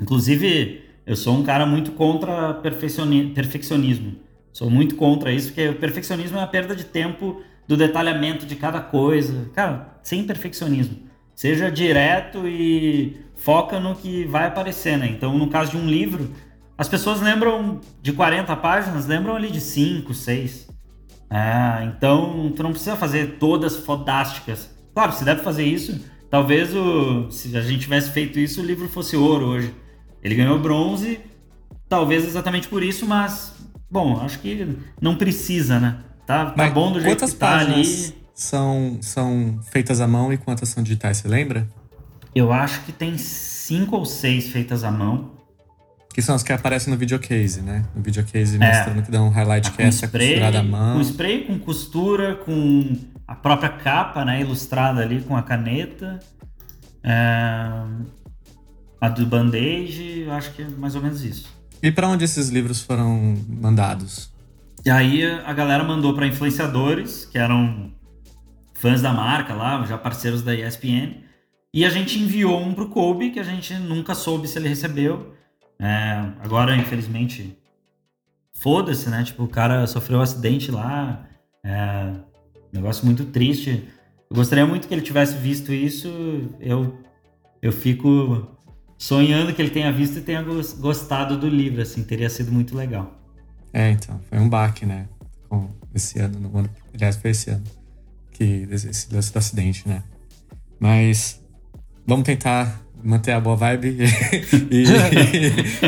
[0.00, 4.16] Inclusive, eu sou um cara muito contra perfeccioni perfeccionismo.
[4.50, 8.56] Sou muito contra isso, porque o perfeccionismo é a perda de tempo do detalhamento de
[8.56, 9.50] cada coisa.
[9.54, 11.00] Cara, sem perfeccionismo.
[11.34, 15.06] Seja direto e foca no que vai aparecer, né?
[15.08, 16.30] Então, no caso de um livro,
[16.78, 20.68] as pessoas lembram de 40 páginas, lembram ali de 5, 6.
[21.30, 24.70] É, então, tu não precisa fazer todas fodásticas.
[24.94, 28.88] Claro, se deve fazer isso, talvez o, se a gente tivesse feito isso, o livro
[28.88, 29.74] fosse ouro hoje.
[30.22, 31.20] Ele ganhou bronze,
[31.88, 33.54] talvez exatamente por isso, mas,
[33.90, 35.98] bom, acho que não precisa, né?
[36.26, 38.14] Tá, tá bom do jeito que tá ali.
[38.34, 41.66] São, são feitas à mão e quantas são digitais, você lembra?
[42.34, 45.35] Eu acho que tem cinco ou seis feitas à mão.
[46.16, 47.84] Que são as que aparecem no videocase, né?
[47.94, 48.58] No videocase É.
[48.58, 50.94] mostrando que dá um highlight que é essa costurada à mão.
[50.94, 52.96] com spray, com costura, com
[53.28, 56.18] a própria capa, né, ilustrada ali com a caneta.
[57.04, 57.82] É,
[58.98, 61.54] a do band-aid, eu acho que é mais ou menos isso.
[61.82, 64.32] E pra onde esses livros foram mandados?
[64.86, 67.92] E aí a galera mandou para influenciadores, que eram
[68.72, 71.18] fãs da marca lá, já parceiros da ESPN.
[71.74, 75.36] E a gente enviou um pro Kobe, que a gente nunca soube se ele recebeu.
[75.78, 77.56] É, agora, infelizmente,
[78.54, 79.22] foda-se, né?
[79.24, 81.26] Tipo, o cara sofreu um acidente lá.
[81.64, 82.12] É,
[82.72, 83.88] negócio muito triste.
[84.30, 86.08] Eu gostaria muito que ele tivesse visto isso.
[86.60, 86.98] Eu,
[87.60, 88.48] eu fico
[88.98, 92.02] sonhando que ele tenha visto e tenha gos- gostado do livro, assim.
[92.02, 93.14] Teria sido muito legal.
[93.72, 95.06] É, então, foi um baque, né?
[95.48, 96.70] Com esse ano, no ano.
[96.94, 97.64] Aliás, foi esse ano.
[98.32, 100.02] Que esse lance do acidente, né?
[100.80, 101.42] Mas
[102.06, 103.98] vamos tentar manter a boa vibe.
[104.70, 104.86] e,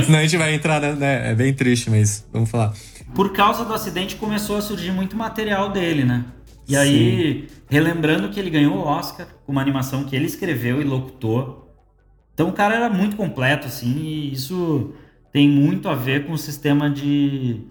[0.05, 1.33] senão a gente vai entrar, né?
[1.33, 2.73] É bem triste, mas vamos falar.
[3.15, 6.25] Por causa do acidente começou a surgir muito material dele, né?
[6.69, 10.85] E aí, relembrando que ele ganhou o Oscar com uma animação que ele escreveu e
[10.85, 11.75] locutou.
[12.35, 14.93] Então o cara era muito completo, assim, e isso
[15.33, 17.63] tem muito a ver com o sistema de,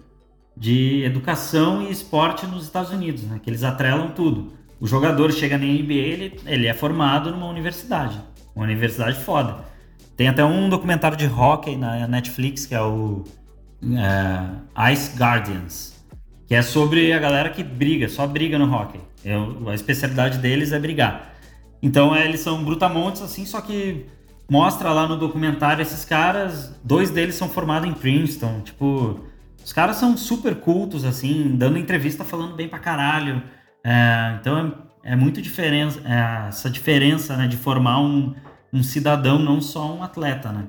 [0.56, 3.40] de educação e esporte nos Estados Unidos, né?
[3.42, 4.52] Que eles atrelam tudo.
[4.80, 8.20] O jogador chega na NBA, ele, ele é formado numa universidade.
[8.58, 9.58] Uma universidade foda.
[10.16, 13.22] Tem até um documentário de hockey na Netflix, que é o
[13.84, 16.04] é, Ice Guardians,
[16.44, 19.00] que é sobre a galera que briga, só briga no hockey.
[19.24, 19.32] É,
[19.70, 21.34] a especialidade deles é brigar.
[21.80, 24.06] Então é, eles são brutamontes assim, só que
[24.50, 29.24] mostra lá no documentário esses caras, dois deles são formados em Princeton, tipo,
[29.64, 33.40] os caras são super cultos assim, dando entrevista falando bem pra caralho.
[33.84, 38.34] É, então é, é muito diferença, é, essa diferença né, de formar um,
[38.72, 40.66] um cidadão, não só um atleta, né?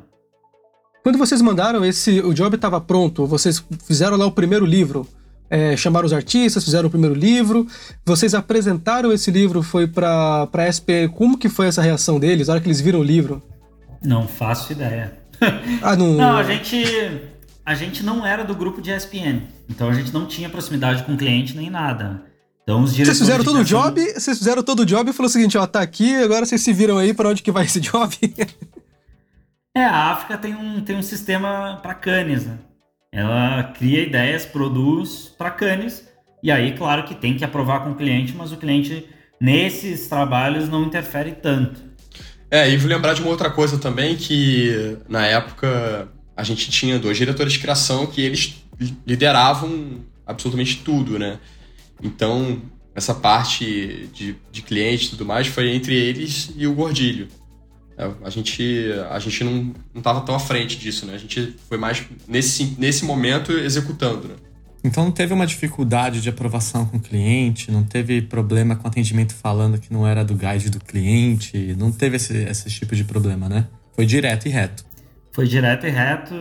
[1.03, 5.07] Quando vocês mandaram esse, o job estava pronto, vocês fizeram lá o primeiro livro,
[5.49, 7.65] é, chamaram os artistas, fizeram o primeiro livro,
[8.05, 12.53] vocês apresentaram esse livro, foi pra, pra SP, como que foi essa reação deles, na
[12.53, 13.41] hora que eles viram o livro?
[14.03, 15.17] Não faço ideia.
[15.81, 16.15] Ah, não...
[16.15, 16.83] Não, a gente,
[17.65, 21.13] a gente não era do grupo de ESPN, então a gente não tinha proximidade com
[21.13, 22.21] o cliente nem nada.
[22.69, 25.27] Então os diretores Vocês fizeram todo o job, vocês fizeram todo o job e falou
[25.27, 27.79] o seguinte, ó, tá aqui, agora vocês se viram aí pra onde que vai esse
[27.81, 28.15] job.
[29.77, 32.57] É, a África tem um, tem um sistema para canes, né?
[33.13, 36.03] Ela cria ideias, produz para canes,
[36.41, 39.07] e aí, claro que tem que aprovar com o cliente, mas o cliente,
[39.39, 41.79] nesses trabalhos, não interfere tanto.
[42.49, 46.97] É, e vou lembrar de uma outra coisa também, que na época a gente tinha
[46.97, 48.63] dois diretores de criação que eles
[49.05, 51.39] lideravam absolutamente tudo, né?
[52.01, 52.61] Então,
[52.95, 57.27] essa parte de, de cliente e tudo mais foi entre eles e o Gordilho.
[57.97, 61.15] É, a gente, a gente não, não tava tão à frente disso, né?
[61.15, 64.35] A gente foi mais nesse, nesse momento executando, né?
[64.81, 69.33] Então não teve uma dificuldade de aprovação com o cliente, não teve problema com atendimento
[69.33, 73.49] falando que não era do guide do cliente, não teve esse, esse tipo de problema,
[73.49, 73.67] né?
[73.93, 74.85] Foi direto e reto.
[75.33, 76.33] Foi direto e reto.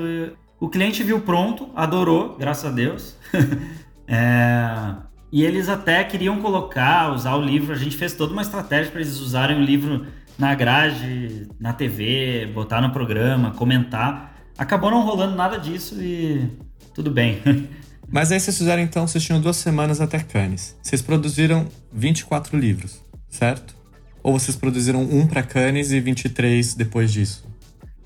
[0.60, 3.16] O cliente viu pronto, adorou, graças a Deus.
[4.06, 5.07] é...
[5.30, 7.72] E eles até queriam colocar, usar o livro.
[7.72, 10.06] A gente fez toda uma estratégia para eles usarem o livro
[10.38, 14.34] na grade, na TV, botar no programa, comentar.
[14.56, 16.48] Acabou não rolando nada disso e
[16.94, 17.42] tudo bem.
[18.10, 20.76] Mas aí vocês fizeram então, vocês tinham duas semanas até Cannes.
[20.82, 23.76] Vocês produziram 24 livros, certo?
[24.22, 27.46] Ou vocês produziram um para Cannes e 23 depois disso?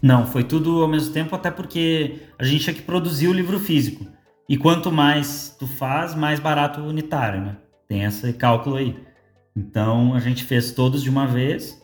[0.01, 3.61] Não, foi tudo ao mesmo tempo, até porque a gente tinha que produzir o livro
[3.61, 4.05] físico.
[4.53, 7.57] E quanto mais tu faz, mais barato o unitário, né?
[7.89, 8.95] Tem esse cálculo aí.
[9.57, 11.81] Então a gente fez todos de uma vez.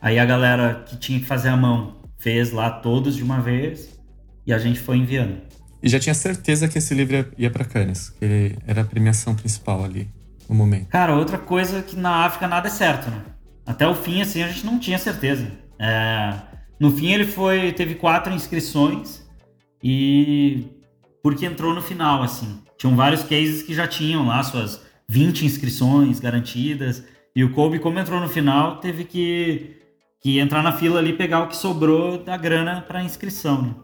[0.00, 4.00] Aí a galera que tinha que fazer a mão fez lá todos de uma vez.
[4.46, 5.36] E a gente foi enviando.
[5.82, 9.84] E já tinha certeza que esse livro ia para Cannes, que era a premiação principal
[9.84, 10.08] ali
[10.48, 10.86] no momento.
[10.86, 13.22] Cara, outra coisa que na África nada é certo, né?
[13.66, 15.52] Até o fim, assim, a gente não tinha certeza.
[15.78, 16.32] É...
[16.80, 19.28] No fim, ele foi teve quatro inscrições
[19.84, 20.77] e
[21.22, 22.58] porque entrou no final, assim.
[22.76, 27.02] Tinham vários cases que já tinham lá suas 20 inscrições garantidas
[27.34, 29.76] e o Kobe, como entrou no final, teve que,
[30.20, 33.74] que entrar na fila ali e pegar o que sobrou da grana para inscrição, né?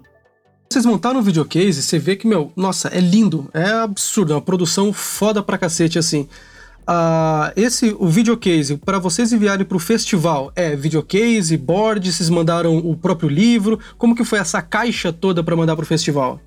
[0.68, 4.42] Vocês montaram um videocase, você vê que, meu, nossa, é lindo, é absurdo, é uma
[4.42, 6.28] produção foda pra cacete, assim.
[6.82, 12.96] Uh, esse, o videocase, para vocês enviarem pro festival, é videocase, board, vocês mandaram o
[12.96, 16.40] próprio livro, como que foi essa caixa toda para mandar pro festival?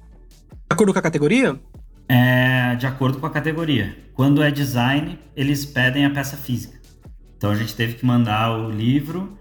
[0.70, 1.60] De acordo com a categoria?
[2.08, 3.98] É, de acordo com a categoria.
[4.14, 6.80] Quando é design, eles pedem a peça física.
[7.38, 9.38] Então a gente teve que mandar o livro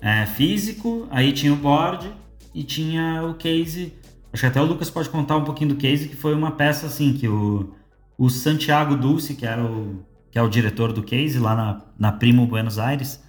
[0.00, 2.12] é, físico, aí tinha o board
[2.54, 3.94] e tinha o case
[4.32, 6.86] Acho que até o Lucas pode contar um pouquinho do case, que foi uma peça
[6.86, 7.74] assim que o,
[8.16, 12.12] o Santiago Dulce, que era o que é o diretor do case lá na, na
[12.12, 13.22] Primo Buenos Aires,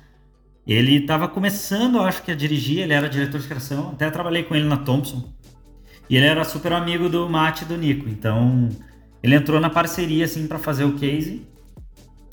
[0.66, 4.56] ele estava começando, acho que a dirigir, ele era diretor de criação, até trabalhei com
[4.56, 5.34] ele na Thompson.
[6.10, 8.70] E ele era super amigo do Mate e do Nico, então
[9.22, 11.42] ele entrou na parceria assim para fazer o case.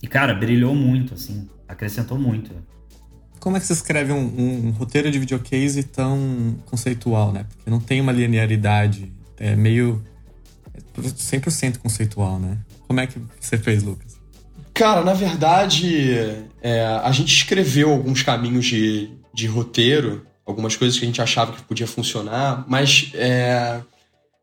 [0.03, 2.51] E cara, brilhou muito assim, acrescentou muito.
[3.39, 7.47] Como é que você escreve um, um, um, roteiro de videocase tão conceitual, né?
[7.49, 10.03] Porque não tem uma linearidade, é meio
[10.99, 12.59] 100% conceitual, né?
[12.87, 14.19] Como é que você fez, Lucas?
[14.75, 21.05] Cara, na verdade, é, a gente escreveu alguns caminhos de, de roteiro, algumas coisas que
[21.05, 23.81] a gente achava que podia funcionar, mas é,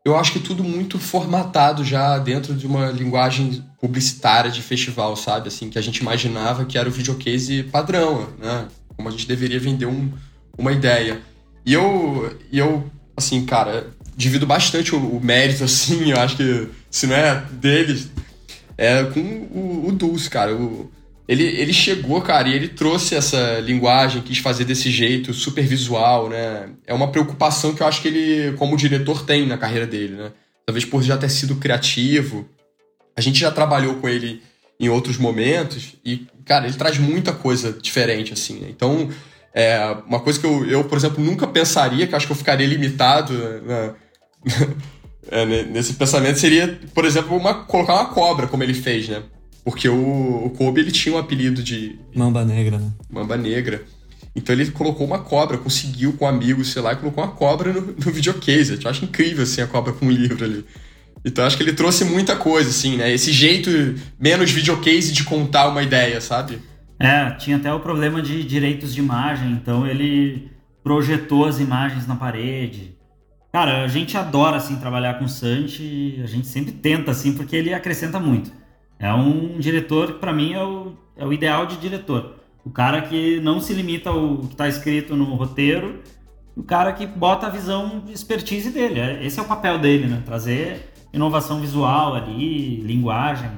[0.03, 5.49] eu acho que tudo muito formatado já dentro de uma linguagem publicitária de festival, sabe?
[5.49, 8.67] Assim, que a gente imaginava que era o videocase padrão, né?
[8.97, 10.11] como a gente deveria vender um,
[10.57, 11.21] uma ideia.
[11.65, 16.67] E eu, e eu, assim, cara, divido bastante o, o, mérito, assim, eu acho que
[16.89, 18.09] se não é deles,
[18.77, 20.55] é com o, o Dulce, cara.
[20.55, 20.91] O,
[21.27, 26.29] ele, ele chegou, cara, e ele trouxe essa linguagem, quis fazer desse jeito, super visual,
[26.29, 26.69] né?
[26.85, 30.31] É uma preocupação que eu acho que ele, como diretor, tem na carreira dele, né?
[30.65, 32.47] Talvez por já ter sido criativo.
[33.15, 34.41] A gente já trabalhou com ele
[34.79, 35.95] em outros momentos.
[36.05, 38.59] E, cara, ele traz muita coisa diferente, assim.
[38.59, 38.67] Né?
[38.69, 39.09] Então,
[39.53, 42.67] é, uma coisa que eu, eu, por exemplo, nunca pensaria, que acho que eu ficaria
[42.67, 43.93] limitado né,
[45.29, 49.23] é, nesse pensamento, seria, por exemplo, uma, colocar uma cobra, como ele fez, né?
[49.67, 51.99] Porque o, o Kobe, ele tinha um apelido de...
[52.15, 52.89] Mamba Negra, né?
[53.09, 53.83] Mamba Negra.
[54.33, 57.81] Então ele colocou uma cobra, conseguiu com amigos, sei lá, e colocou uma cobra no,
[57.81, 58.79] no videocase.
[58.81, 60.63] Eu acho incrível, assim, a cobra com o livro ali.
[61.25, 63.13] Então acho que ele trouxe muita coisa, assim, né?
[63.13, 63.69] Esse jeito
[64.17, 66.61] menos videocase de contar uma ideia, sabe?
[66.97, 70.49] É, tinha até o problema de direitos de imagem, então ele
[70.81, 72.95] projetou as imagens na parede.
[73.51, 77.53] Cara, a gente adora, assim, trabalhar com o Santi, a gente sempre tenta, assim, porque
[77.53, 78.49] ele acrescenta muito.
[78.99, 82.35] É um diretor que, para mim, é o, é o ideal de diretor.
[82.65, 86.01] O cara que não se limita ao que está escrito no roteiro,
[86.55, 88.99] o cara que bota a visão de expertise dele.
[88.99, 90.21] É, esse é o papel dele, né?
[90.25, 93.49] Trazer inovação visual ali, linguagem.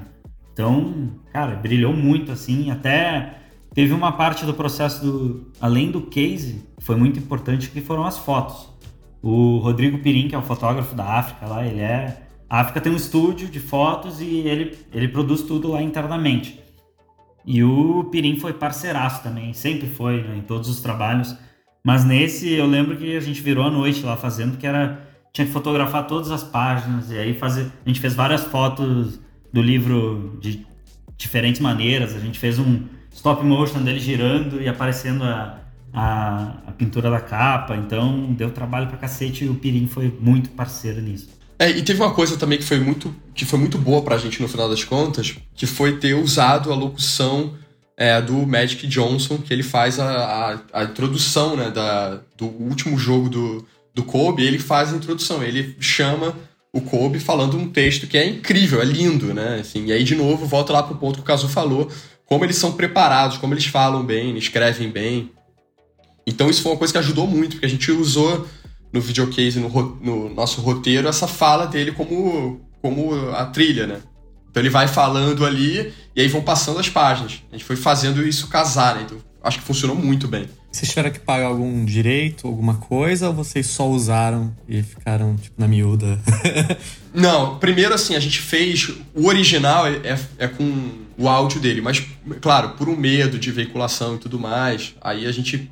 [0.52, 3.38] Então, cara, brilhou muito assim, até
[3.72, 8.04] teve uma parte do processo do além do case, que foi muito importante, que foram
[8.04, 8.68] as fotos.
[9.22, 12.92] O Rodrigo Pirim, que é o fotógrafo da África lá, ele é a África tem
[12.92, 16.58] um estúdio de fotos e ele, ele produz tudo lá internamente.
[17.46, 21.36] E o Pirim foi parceiraço também, sempre foi né, em todos os trabalhos.
[21.84, 25.46] Mas nesse eu lembro que a gente virou a noite lá fazendo, que era tinha
[25.46, 27.70] que fotografar todas as páginas e aí fazer.
[27.86, 29.20] A gente fez várias fotos
[29.52, 30.66] do livro de
[31.16, 32.16] diferentes maneiras.
[32.16, 32.82] A gente fez um
[33.12, 35.60] stop motion dele girando e aparecendo a,
[35.92, 40.50] a, a pintura da capa, então deu trabalho pra cacete e o Pirim foi muito
[40.50, 41.39] parceiro nisso.
[41.60, 44.40] É, e teve uma coisa também que foi muito, que foi muito boa pra gente
[44.40, 47.54] no final das contas, que foi ter usado a locução
[47.98, 50.08] é, do Magic Johnson, que ele faz a,
[50.72, 55.42] a, a introdução né, da, do último jogo do, do Kobe, ele faz a introdução,
[55.42, 56.34] ele chama
[56.72, 59.58] o Kobe falando um texto que é incrível, é lindo, né?
[59.60, 61.90] Assim, e aí, de novo, volta lá pro ponto que o Caso falou,
[62.24, 65.30] como eles são preparados, como eles falam bem, escrevem bem.
[66.26, 68.46] Então isso foi uma coisa que ajudou muito, porque a gente usou
[68.92, 69.68] no videocase, no,
[70.00, 74.00] no nosso roteiro, essa fala dele como, como a trilha, né?
[74.50, 77.42] Então ele vai falando ali e aí vão passando as páginas.
[77.50, 79.02] A gente foi fazendo isso casar, né?
[79.06, 80.48] Então acho que funcionou muito bem.
[80.70, 85.60] Vocês tiveram que pagar algum direito, alguma coisa, ou vocês só usaram e ficaram, tipo,
[85.60, 86.20] na miúda?
[87.12, 88.88] Não, primeiro assim, a gente fez.
[89.12, 92.04] O original é, é, é, com o áudio dele, mas,
[92.40, 95.70] claro, por um medo de veiculação e tudo mais, aí a gente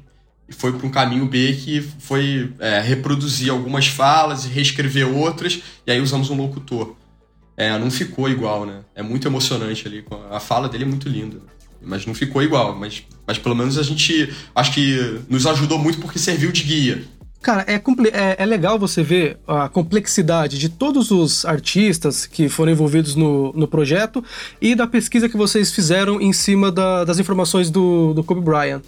[0.48, 5.90] foi para um caminho B que foi é, reproduzir algumas falas e reescrever outras, e
[5.90, 6.96] aí usamos um locutor.
[7.56, 8.80] É, não ficou igual, né?
[8.94, 10.04] É muito emocionante ali.
[10.30, 11.38] A fala dele é muito linda.
[11.82, 12.76] Mas não ficou igual.
[12.76, 17.02] Mas, mas pelo menos a gente acho que nos ajudou muito porque serviu de guia.
[17.42, 22.72] Cara, é, é, é, legal você ver a complexidade de todos os artistas que foram
[22.72, 24.24] envolvidos no, no projeto
[24.60, 28.82] e da pesquisa que vocês fizeram em cima da, das informações do, do Kobe Bryant.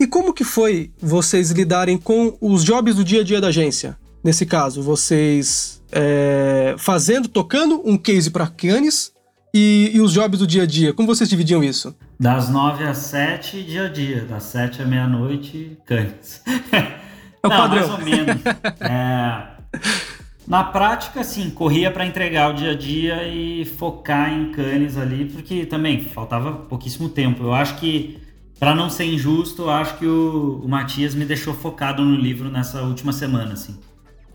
[0.00, 3.98] E como que foi vocês lidarem com os jobs do dia a dia da agência?
[4.24, 9.12] Nesse caso, vocês é, fazendo, tocando um case para Cannes
[9.52, 10.94] e, e, os jobs do dia a dia.
[10.94, 11.94] Como vocês dividiam isso?
[12.18, 14.24] Das nove às sete, dia a dia.
[14.24, 16.42] Das sete à meia-noite, Cannes.
[17.42, 17.88] É o Não, padrão.
[17.88, 18.42] mais ou menos.
[18.80, 19.46] É,
[20.46, 25.24] na prática, sim, corria para entregar o dia a dia e focar em Cannes ali,
[25.24, 27.44] porque também faltava pouquíssimo tempo.
[27.44, 28.18] Eu acho que,
[28.60, 32.82] para não ser injusto, acho que o, o Matias me deixou focado no livro nessa
[32.82, 33.80] última semana, assim.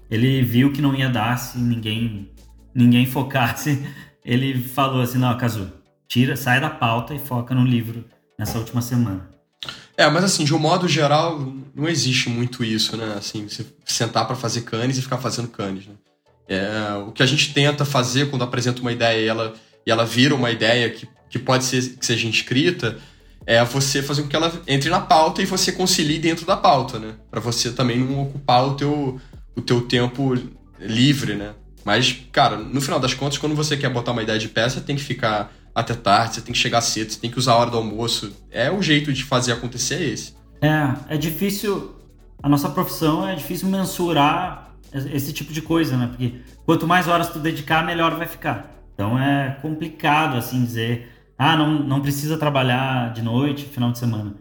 [0.10, 2.32] Ele viu que não ia dar se ninguém
[2.74, 3.86] ninguém focasse.
[4.26, 5.72] Ele falou assim: "Não, Kazu,
[6.08, 8.04] tira, sai da pauta e foca no livro
[8.38, 9.30] nessa última semana".
[9.96, 11.40] É, mas assim, de um modo geral,
[11.76, 13.14] não existe muito isso, né?
[13.16, 15.94] Assim, você sentar para fazer canes e ficar fazendo canes, né?
[16.48, 19.54] É, o que a gente tenta fazer quando apresenta uma ideia e ela,
[19.86, 22.98] e ela vira uma ideia que, que pode ser que seja inscrita,
[23.46, 26.98] é você fazer com que ela entre na pauta e você concilie dentro da pauta,
[26.98, 27.14] né?
[27.30, 29.20] Para você também não ocupar o teu,
[29.56, 30.34] o teu tempo
[30.80, 31.54] livre, né?
[31.84, 34.96] Mas, cara, no final das contas, quando você quer botar uma ideia de peça, tem
[34.96, 37.70] que ficar até tarde, você tem que chegar cedo, você tem que usar a hora
[37.70, 38.34] do almoço.
[38.50, 40.34] É o jeito de fazer acontecer esse.
[40.62, 41.94] É, é difícil.
[42.42, 46.08] A nossa profissão é difícil mensurar esse tipo de coisa, né?
[46.08, 46.36] Porque
[46.66, 48.72] quanto mais horas tu dedicar, melhor vai ficar.
[48.94, 54.36] Então é complicado, assim, dizer, ah, não, não precisa trabalhar de noite, final de semana.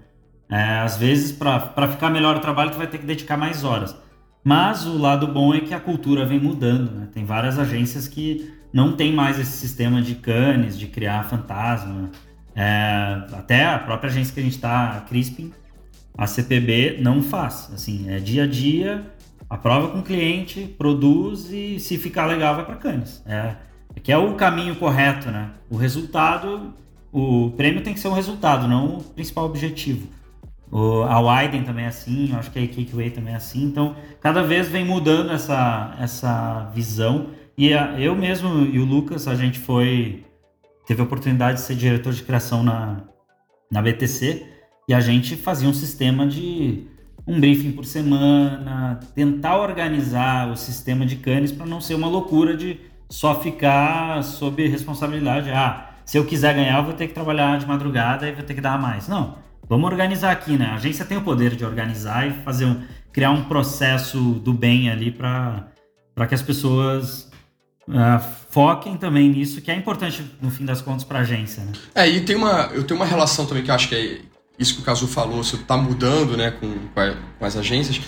[0.49, 3.97] É, às vezes, para ficar melhor o trabalho, tu vai ter que dedicar mais horas.
[4.45, 7.09] Mas o lado bom é que a cultura vem mudando, né?
[7.12, 12.11] Tem várias agências que não tem mais esse sistema de canes, de criar fantasma.
[12.55, 15.53] É, até a própria agência que a gente está, a Crispin,
[16.16, 17.70] a CPB não faz.
[17.72, 19.05] Assim, é dia a dia,
[19.49, 23.22] aprova com o cliente, produz e se ficar legal vai para canes.
[23.26, 23.57] É,
[23.97, 25.51] é, que é o caminho correto, né?
[25.70, 26.74] O resultado,
[27.15, 30.09] o prêmio tem que ser um resultado, não o principal objetivo.
[30.69, 33.62] O, a Widen também é assim, eu acho que a Cakeway também é assim.
[33.62, 37.29] Então, cada vez vem mudando essa, essa visão.
[37.57, 40.25] E a, eu mesmo e o Lucas, a gente foi.
[40.89, 43.03] Teve a oportunidade de ser diretor de criação na,
[43.71, 44.45] na BTC.
[44.89, 46.89] E a gente fazia um sistema de
[47.25, 52.57] um briefing por semana, tentar organizar o sistema de canes para não ser uma loucura
[52.57, 55.49] de só ficar sob responsabilidade.
[55.51, 58.55] Ah, se eu quiser ganhar, eu vou ter que trabalhar de madrugada e vou ter
[58.55, 59.09] que dar mais.
[59.09, 60.66] Não Vamos organizar aqui, né?
[60.66, 62.82] A agência tem o poder de organizar e fazer um,
[63.12, 65.66] criar um processo do bem ali para
[66.28, 67.30] que as pessoas
[67.88, 71.72] uh, foquem também nisso, que é importante no fim das contas para a agência, né?
[71.94, 74.20] É, e tem uma, eu tenho uma relação também que acho que é
[74.59, 76.72] isso que o Casu falou, isso tá mudando, né, com,
[77.38, 78.00] com as agências,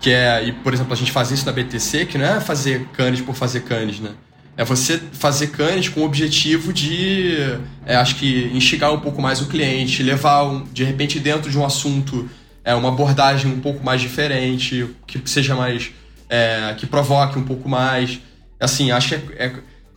[0.00, 2.86] que é, e, por exemplo, a gente faz isso na BTC, que não é fazer
[2.88, 4.10] canes por fazer canes, né?
[4.56, 7.36] É você fazer canes com o objetivo de,
[7.84, 11.58] é, acho que, instigar um pouco mais o cliente, levar, um, de repente, dentro de
[11.58, 12.28] um assunto,
[12.64, 15.90] é, uma abordagem um pouco mais diferente, que seja mais.
[16.28, 18.18] É, que provoque um pouco mais.
[18.58, 19.52] Assim, acho que é,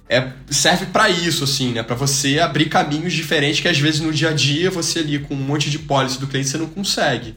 [0.10, 1.82] é, é serve para isso, assim, né?
[1.82, 5.34] Para você abrir caminhos diferentes que às vezes no dia a dia você ali com
[5.34, 7.36] um monte de policy do cliente você não consegue.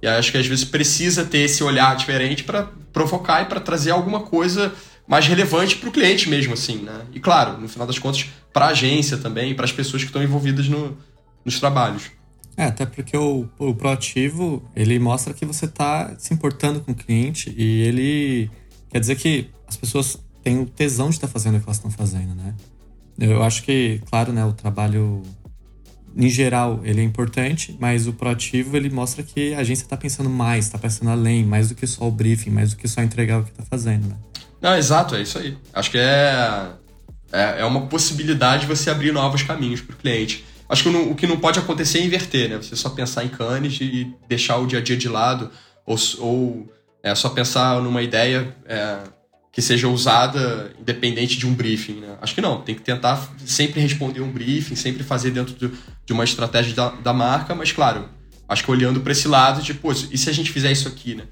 [0.00, 3.90] E acho que às vezes precisa ter esse olhar diferente para provocar e para trazer
[3.90, 4.72] alguma coisa
[5.10, 7.02] mais relevante para o cliente mesmo, assim, né?
[7.12, 10.22] E claro, no final das contas, para a agência também, para as pessoas que estão
[10.22, 10.96] envolvidas no,
[11.44, 12.12] nos trabalhos.
[12.56, 16.94] É, até porque o, o proativo, ele mostra que você está se importando com o
[16.94, 18.50] cliente e ele
[18.88, 21.78] quer dizer que as pessoas têm o tesão de estar tá fazendo o que elas
[21.78, 22.54] estão fazendo, né?
[23.18, 25.22] Eu acho que, claro, né, o trabalho
[26.16, 30.30] em geral ele é importante, mas o proativo ele mostra que a agência está pensando
[30.30, 33.40] mais, está pensando além, mais do que só o briefing, mais do que só entregar
[33.40, 34.16] o que está fazendo, né?
[34.60, 35.56] Não, exato, é isso aí.
[35.72, 36.68] Acho que é,
[37.32, 40.44] é, é uma possibilidade de você abrir novos caminhos para o cliente.
[40.68, 42.56] Acho que o, o que não pode acontecer é inverter, né?
[42.56, 45.50] Você só pensar em canes e deixar o dia a dia de lado,
[45.86, 48.98] ou, ou é, só pensar numa ideia é,
[49.52, 52.16] que seja usada independente de um briefing, né?
[52.20, 56.12] Acho que não, tem que tentar sempre responder um briefing, sempre fazer dentro de, de
[56.12, 58.08] uma estratégia da, da, marca, mas claro,
[58.48, 61.24] acho que olhando para esse lado pô, e se a gente fizer isso aqui, né?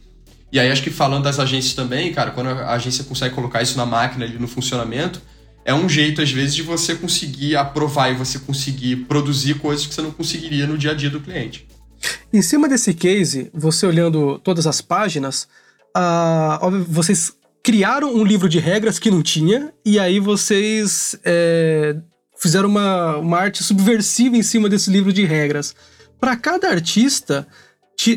[0.51, 3.77] E aí acho que falando das agências também, cara, quando a agência consegue colocar isso
[3.77, 5.21] na máquina ali no funcionamento,
[5.65, 9.95] é um jeito, às vezes, de você conseguir aprovar e você conseguir produzir coisas que
[9.95, 11.69] você não conseguiria no dia a dia do cliente.
[12.33, 15.47] Em cima desse case, você olhando todas as páginas,
[15.95, 21.97] uh, vocês criaram um livro de regras que não tinha, e aí vocês é,
[22.41, 25.75] fizeram uma, uma arte subversiva em cima desse livro de regras.
[26.19, 27.47] Para cada artista,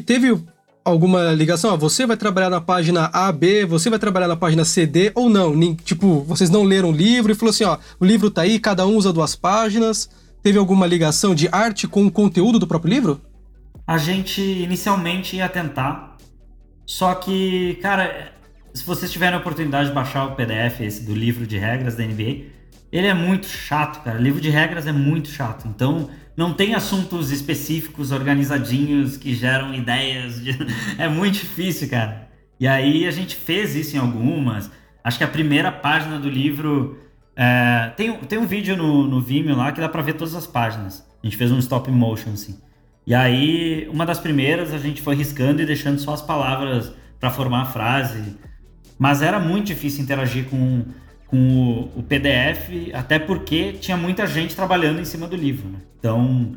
[0.06, 0.42] teve
[0.84, 1.74] alguma ligação?
[1.74, 5.12] Ah, você vai trabalhar na página A, B, você vai trabalhar na página C, D,
[5.16, 5.56] ou não?
[5.56, 8.60] Nem, tipo, vocês não leram o livro e falou assim, ó, o livro tá aí,
[8.60, 10.10] cada um usa duas páginas.
[10.44, 13.22] Teve alguma ligação de arte com o conteúdo do próprio livro?
[13.86, 16.18] A gente inicialmente ia tentar,
[16.86, 18.34] só que, cara,
[18.74, 22.04] se vocês tiverem a oportunidade de baixar o PDF esse do livro de regras da
[22.04, 22.46] NBA,
[22.92, 24.18] ele é muito chato, cara.
[24.18, 25.68] O livro de regras é muito chato.
[25.68, 26.10] Então,
[26.42, 30.42] não tem assuntos específicos, organizadinhos, que geram ideias.
[30.42, 30.58] De...
[30.98, 32.28] é muito difícil, cara.
[32.60, 34.72] E aí a gente fez isso em algumas.
[35.04, 36.98] Acho que a primeira página do livro.
[37.36, 37.94] É...
[37.96, 41.08] tem, tem um vídeo no, no Vimeo lá que dá pra ver todas as páginas.
[41.22, 42.60] A gente fez um stop motion, assim.
[43.06, 47.30] E aí, uma das primeiras, a gente foi riscando e deixando só as palavras para
[47.30, 48.36] formar a frase.
[48.98, 50.86] Mas era muito difícil interagir com
[51.32, 55.70] com o, o, PDF, até porque tinha muita gente trabalhando em cima do livro.
[55.70, 55.80] Né?
[55.98, 56.56] Então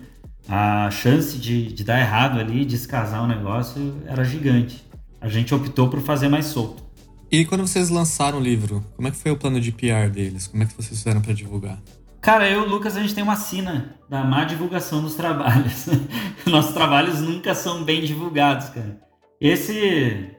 [0.49, 4.85] a chance de, de dar errado ali, descasar o negócio, era gigante.
[5.20, 6.83] A gente optou por fazer mais solto.
[7.31, 10.47] E quando vocês lançaram o livro, como é que foi o plano de PR deles?
[10.49, 11.81] Como é que vocês fizeram para divulgar?
[12.20, 15.87] Cara, eu e o Lucas, a gente tem uma sina da má divulgação dos trabalhos.
[16.47, 18.99] Nossos trabalhos nunca são bem divulgados, cara.
[19.41, 20.34] Esse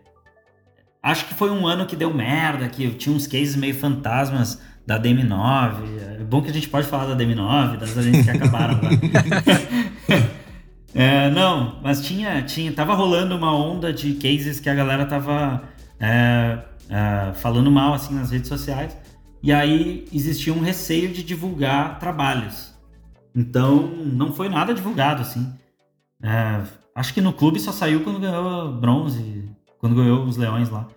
[1.05, 4.99] Acho que foi um ano que deu merda, que tinha uns cases meio fantasmas da
[4.99, 5.83] DM9.
[6.19, 8.89] É bom que a gente pode falar da DM9, das agências que acabaram lá.
[10.95, 15.61] é, não, mas tinha, tinha, tava rolando uma onda de cases que a galera tava
[15.99, 16.57] é,
[16.89, 18.97] é, falando mal assim nas redes sociais.
[19.43, 22.73] E aí existia um receio de divulgar trabalhos.
[23.35, 25.53] Então não foi nada divulgado assim.
[26.23, 26.63] É,
[26.95, 29.54] acho que no clube só saiu quando ganhou bronze,
[29.85, 30.87] quando ganhou os leões lá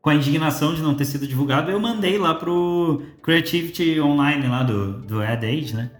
[0.00, 4.62] com a indignação de não ter sido divulgado, eu mandei lá pro Creativity Online lá
[4.62, 5.90] do, do Ad Age, né?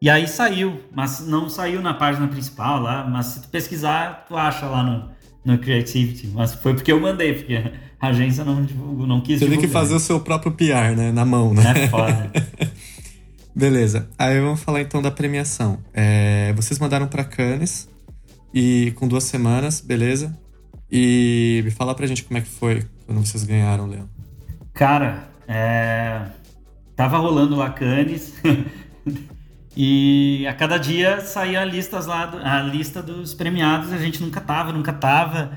[0.00, 4.34] E aí saiu, mas não saiu na página principal lá, mas se tu pesquisar, tu
[4.38, 5.10] acha lá no,
[5.44, 6.28] no Creativity.
[6.28, 7.62] Mas foi porque eu mandei, porque
[8.00, 9.60] a agência não divulgou, não quis Você divulgar.
[9.60, 11.12] tem que fazer o seu próprio PR, né?
[11.12, 11.62] Na mão, né?
[11.76, 12.32] É foda.
[13.54, 14.08] Beleza.
[14.18, 15.78] Aí vamos falar então da premiação.
[15.92, 17.86] É, vocês mandaram para Cannes
[18.54, 20.34] e com duas semanas, beleza?
[20.94, 24.06] E fala pra gente como é que foi quando vocês ganharam, Léo.
[24.74, 26.20] Cara, é...
[26.94, 28.34] tava rolando lá Cannes
[29.74, 34.70] e a cada dia saía listas lá, a lista dos premiados, a gente nunca tava,
[34.70, 35.50] nunca tava.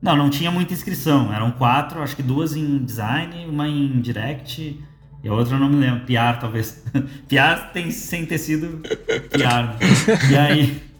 [0.00, 4.82] Não, não tinha muita inscrição, eram quatro, acho que duas em design, uma em direct
[5.22, 6.82] e a outra eu não me lembro, PR talvez.
[7.28, 8.80] PR tem sem ter sido
[9.28, 9.76] PR.
[9.78, 10.30] Né?
[10.30, 10.82] E aí.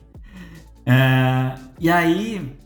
[0.86, 1.54] É...
[1.78, 2.56] e aí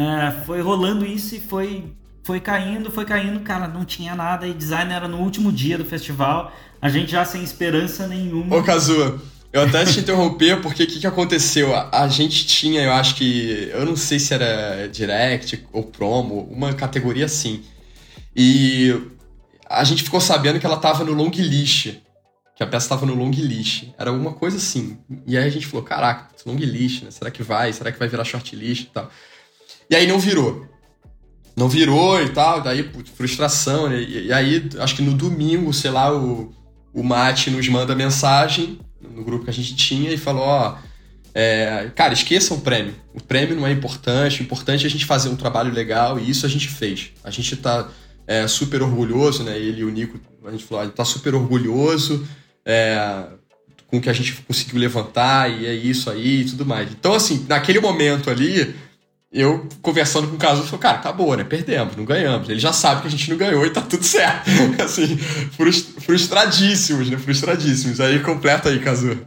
[0.00, 1.92] é, foi rolando isso e foi,
[2.22, 4.46] foi caindo, foi caindo, cara, não tinha nada.
[4.46, 8.56] E design era no último dia do festival, a gente já sem esperança nenhuma.
[8.56, 9.20] Ô, Kazuha,
[9.52, 11.74] eu até te interromper, porque o que, que aconteceu?
[11.74, 13.68] A, a, gente tinha, eu acho que.
[13.72, 17.64] Eu não sei se era direct ou promo, uma categoria assim.
[18.34, 18.94] E
[19.68, 21.96] a gente ficou sabendo que ela tava no long list.
[22.54, 23.88] Que a peça tava no long list.
[23.98, 24.98] Era alguma coisa assim.
[25.26, 27.10] E aí a gente falou: caraca, long list, né?
[27.10, 27.72] Será que vai?
[27.72, 29.10] Será que vai virar short list e tal?
[29.90, 30.66] E aí não virou.
[31.56, 34.00] Não virou e tal, daí frustração, né?
[34.00, 36.54] E, e aí, acho que no domingo, sei lá, o,
[36.94, 40.76] o Mate nos manda mensagem no grupo que a gente tinha e falou, ó,
[41.34, 42.94] é, cara, esqueçam o prêmio.
[43.12, 46.30] O prêmio não é importante, o importante é a gente fazer um trabalho legal e
[46.30, 47.10] isso a gente fez.
[47.24, 47.88] A gente tá
[48.26, 49.58] é, super orgulhoso, né?
[49.58, 52.26] Ele e o Nico, a gente falou, gente tá super orgulhoso
[52.64, 53.26] é,
[53.88, 56.90] com o que a gente conseguiu levantar, e é isso aí e tudo mais.
[56.92, 58.74] Então, assim, naquele momento ali,
[59.32, 61.44] eu conversando com o Caso, falei, cara, acabou, né?
[61.44, 62.48] Perdemos, não ganhamos.
[62.48, 64.50] Ele já sabe que a gente não ganhou e tá tudo certo.
[64.82, 67.16] assim, frustradíssimos, né?
[67.16, 68.00] Frustradíssimos.
[68.00, 69.20] Aí completa aí, Caso.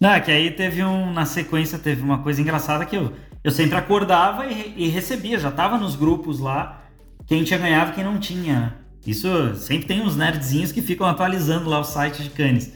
[0.00, 1.12] Não, é que aí teve um.
[1.12, 3.12] Na sequência, teve uma coisa engraçada que eu,
[3.44, 6.82] eu sempre acordava e, e recebia, já tava nos grupos lá,
[7.26, 8.74] quem tinha ganhado e quem não tinha.
[9.06, 12.72] Isso sempre tem uns nerdzinhos que ficam atualizando lá o site de Canis.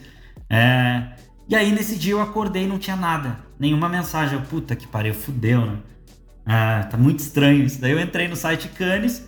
[0.49, 1.03] É,
[1.49, 4.37] e aí nesse dia eu acordei e não tinha nada, nenhuma mensagem.
[4.37, 5.77] Eu, puta que pariu, fudeu, né?
[6.47, 7.81] Ah, tá muito estranho isso.
[7.81, 9.27] Daí eu entrei no site Canis,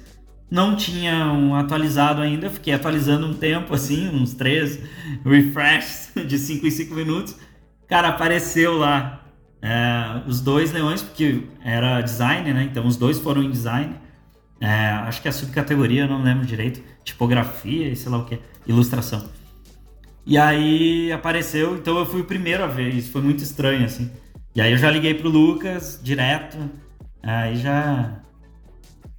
[0.50, 4.80] não tinha um atualizado ainda, fiquei atualizando um tempo assim, uns três
[5.26, 7.36] refreshes de 5 em 5 minutos.
[7.88, 9.26] Cara, apareceu lá
[9.62, 12.64] é, os dois leões, porque era design, né?
[12.64, 13.96] Então os dois foram em design.
[14.62, 16.82] É, acho que a subcategoria, não lembro direito.
[17.04, 18.40] Tipografia e sei lá o que.
[18.66, 19.30] Ilustração.
[20.26, 22.94] E aí apareceu, então eu fui o primeiro a ver.
[22.94, 24.10] Isso foi muito estranho, assim.
[24.56, 26.58] E aí eu já liguei pro Lucas direto.
[27.22, 28.20] Aí já.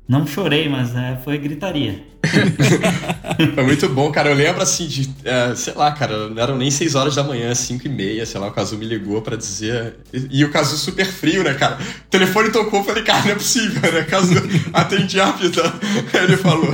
[0.09, 2.10] Não chorei, mas é, foi gritaria.
[3.55, 4.31] Foi muito bom, cara.
[4.31, 7.55] Eu lembro assim de, é, sei lá, cara, não eram nem 6 horas da manhã,
[7.55, 9.97] 5 e meia, sei lá, o Cazu me ligou pra dizer.
[10.12, 11.79] E, e o Cazu super frio, né, cara?
[11.79, 14.03] O telefone tocou, falei, cara, não é possível, né?
[14.05, 14.35] Cazu
[14.73, 15.61] atendi rápido.
[16.12, 16.73] Ele falou,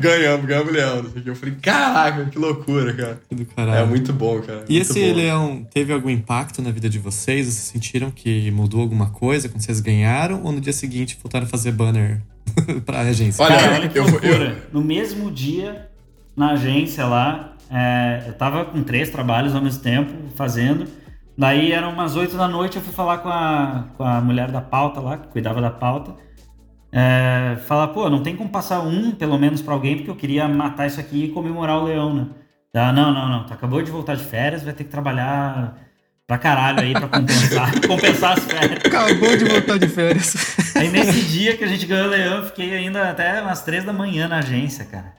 [0.00, 1.06] ganhamos, ganhamos leão.
[1.24, 3.20] Eu falei, caraca, que loucura, cara.
[3.76, 4.64] É muito bom, cara.
[4.68, 5.16] E muito esse bom.
[5.16, 7.46] leão teve algum impacto na vida de vocês?
[7.46, 10.42] Vocês sentiram que mudou alguma coisa quando vocês ganharam?
[10.42, 12.20] Ou no dia seguinte voltaram a fazer banner
[12.84, 13.44] pra agência?
[13.44, 14.28] Olha, Cara, olha que eu, loucura.
[14.28, 15.90] eu, No mesmo dia,
[16.36, 20.86] na agência lá, é, eu tava com três trabalhos ao mesmo tempo, fazendo.
[21.36, 24.60] Daí eram umas oito da noite, eu fui falar com a, com a mulher da
[24.60, 26.14] pauta lá, que cuidava da pauta.
[26.94, 30.46] É, falar, pô, não tem como passar um, pelo menos, pra alguém, porque eu queria
[30.46, 32.26] matar isso aqui e comemorar o leão, né?
[32.74, 35.78] Ah, não, não, não, tu acabou de voltar de férias, vai ter que trabalhar
[36.32, 38.78] pra caralho aí pra compensar, compensar as férias.
[38.84, 40.34] Acabou de voltar de férias.
[40.74, 43.84] Aí nesse dia que a gente ganhou o leão, eu fiquei ainda até umas três
[43.84, 45.12] da manhã na agência, cara.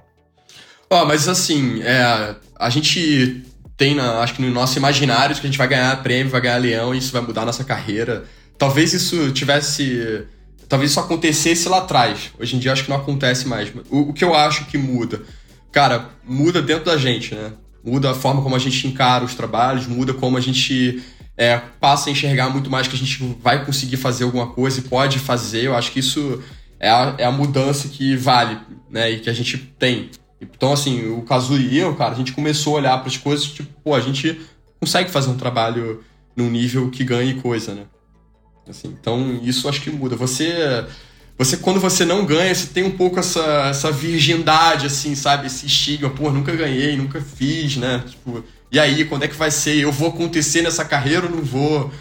[0.89, 3.45] Ó, mas assim, é, a gente
[3.77, 6.57] tem, na, acho que no nosso imaginário, que a gente vai ganhar prêmio, vai ganhar
[6.57, 8.23] leão e isso vai mudar a nossa carreira.
[8.57, 10.25] Talvez isso tivesse.
[10.67, 12.31] Talvez isso acontecesse lá atrás.
[12.39, 13.71] Hoje em dia acho que não acontece mais.
[13.91, 15.21] O, o que eu acho que muda?
[15.71, 17.51] Cara, muda dentro da gente, né?
[17.83, 21.03] Muda a forma como a gente encara os trabalhos, muda como a gente
[21.37, 24.83] é, passa a enxergar muito mais que a gente vai conseguir fazer alguma coisa e
[24.83, 25.63] pode fazer.
[25.65, 26.41] Eu acho que isso
[26.79, 28.57] é a, é a mudança que vale,
[28.89, 29.11] né?
[29.11, 30.09] E que a gente tem.
[30.39, 33.45] Então, assim, o Kazu e eu, cara, a gente começou a olhar para as coisas,
[33.45, 34.39] tipo, pô, a gente
[34.79, 36.03] consegue fazer um trabalho
[36.35, 37.83] num nível que ganhe coisa, né?
[38.67, 40.15] Assim, então, isso acho que muda.
[40.15, 40.85] Você,
[41.37, 45.47] você quando você não ganha, você tem um pouco essa, essa virgindade, assim, sabe?
[45.47, 48.03] Esse estigma, pô, nunca ganhei, nunca fiz, né?
[48.07, 49.77] Tipo, e aí, quando é que vai ser?
[49.77, 51.91] Eu vou acontecer nessa carreira ou não vou?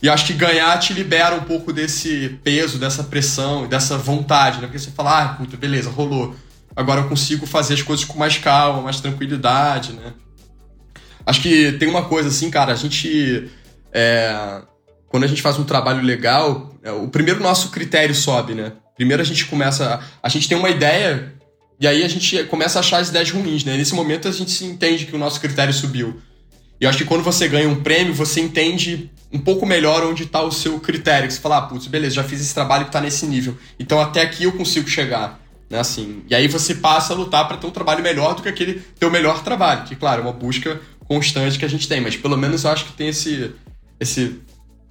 [0.00, 4.66] E acho que ganhar te libera um pouco desse peso, dessa pressão, dessa vontade, né?
[4.66, 6.34] Porque você fala, ah, puta, beleza, rolou
[6.78, 10.12] agora eu consigo fazer as coisas com mais calma, mais tranquilidade, né?
[11.26, 13.50] Acho que tem uma coisa assim, cara, a gente.
[13.92, 14.62] É,
[15.08, 18.72] quando a gente faz um trabalho legal, é, o primeiro nosso critério sobe, né?
[18.96, 20.00] Primeiro a gente começa.
[20.22, 21.32] A gente tem uma ideia
[21.80, 23.76] e aí a gente começa a achar as ideias ruins, né?
[23.76, 26.20] Nesse momento a gente entende que o nosso critério subiu.
[26.80, 30.24] E eu acho que quando você ganha um prêmio, você entende um pouco melhor onde
[30.24, 31.30] está o seu critério.
[31.30, 33.56] Você fala, ah, putz, beleza, já fiz esse trabalho que está nesse nível.
[33.78, 35.40] Então até aqui eu consigo chegar.
[35.70, 38.48] Né, assim, e aí você passa a lutar para ter um trabalho melhor do que
[38.48, 42.16] aquele teu melhor trabalho, que claro, é uma busca constante que a gente tem, mas
[42.16, 43.52] pelo menos eu acho que tem esse
[44.00, 44.40] esse,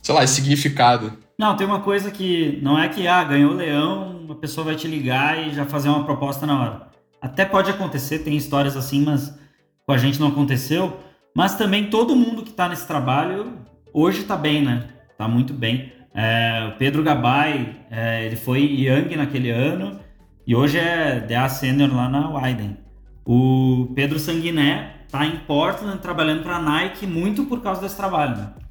[0.08, 1.12] sei lá, esse significado.
[1.38, 4.76] Não, tem uma coisa que não é que ah, ganhou o leão, uma pessoa vai
[4.78, 6.88] te ligar e já fazer uma proposta na hora.
[7.22, 9.38] Até pode acontecer, tem histórias assim, mas
[9.86, 10.98] com a gente não aconteceu.
[11.36, 13.52] Mas também todo mundo que está nesse trabalho
[13.94, 14.86] hoje está bem, né?
[15.18, 15.92] Tá muito bem.
[16.16, 20.00] É, o Pedro Gabay, é, ele foi Young naquele ano
[20.48, 22.78] e hoje é DA Senior lá na Widen.
[23.26, 28.38] O Pedro Sanguiné tá em Portland trabalhando para a Nike muito por causa desse trabalho.
[28.38, 28.67] Né?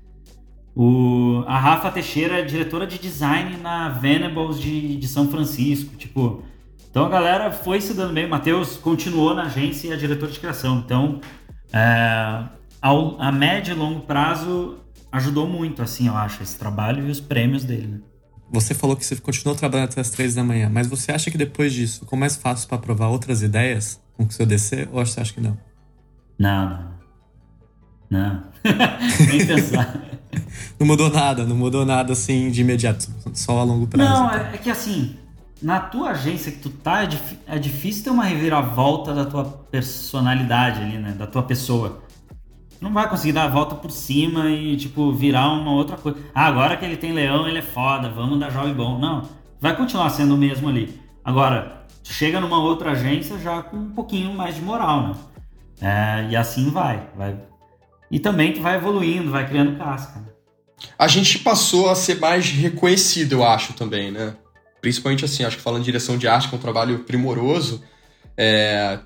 [0.77, 5.97] O, a Rafa Teixeira é diretora de design na Venables de, de São Francisco.
[5.97, 6.43] Tipo,
[6.91, 8.27] então a galera foi se dando bem.
[8.27, 10.83] O Matheus continuou na agência e é diretor de criação.
[10.85, 11.19] Então,
[11.73, 12.43] é,
[12.83, 14.79] ao, a médio e longo prazo
[15.11, 17.87] ajudou muito, assim, eu acho, esse trabalho e os prêmios dele.
[17.87, 18.01] Né?
[18.51, 21.39] Você falou que você continuou trabalhando até as três da manhã, mas você acha que
[21.39, 25.21] depois disso ficou mais fácil para aprovar outras ideias com o seu DC ou você
[25.21, 25.57] acha que não?
[26.39, 26.97] Não, não.
[28.11, 28.43] Não.
[29.27, 30.16] Nem pensar.
[30.79, 34.09] não mudou nada, não mudou nada assim de imediato, só a longo prazo.
[34.11, 34.39] Não, então.
[34.39, 35.17] é, é que assim,
[35.63, 37.09] na tua agência que tu tá, é,
[37.47, 41.13] é, difícil ter uma reviravolta da tua personalidade ali, né?
[41.13, 42.03] Da tua pessoa.
[42.81, 46.19] não vai conseguir dar a volta por cima e, tipo, virar uma outra coisa.
[46.35, 48.99] Ah, agora que ele tem leão, ele é foda, vamos dar job bom.
[48.99, 49.23] Não,
[49.61, 51.01] vai continuar sendo o mesmo ali.
[51.25, 55.15] Agora, chega numa outra agência já com um pouquinho mais de moral, né?
[55.81, 57.37] É, e assim vai, vai.
[58.11, 60.25] E também tu vai evoluindo, vai criando casca.
[60.99, 64.35] A gente passou a ser mais reconhecido, eu acho, também, né?
[64.81, 67.83] Principalmente assim, acho que falando de direção de arte, que é um trabalho primoroso,
[68.37, 68.99] é,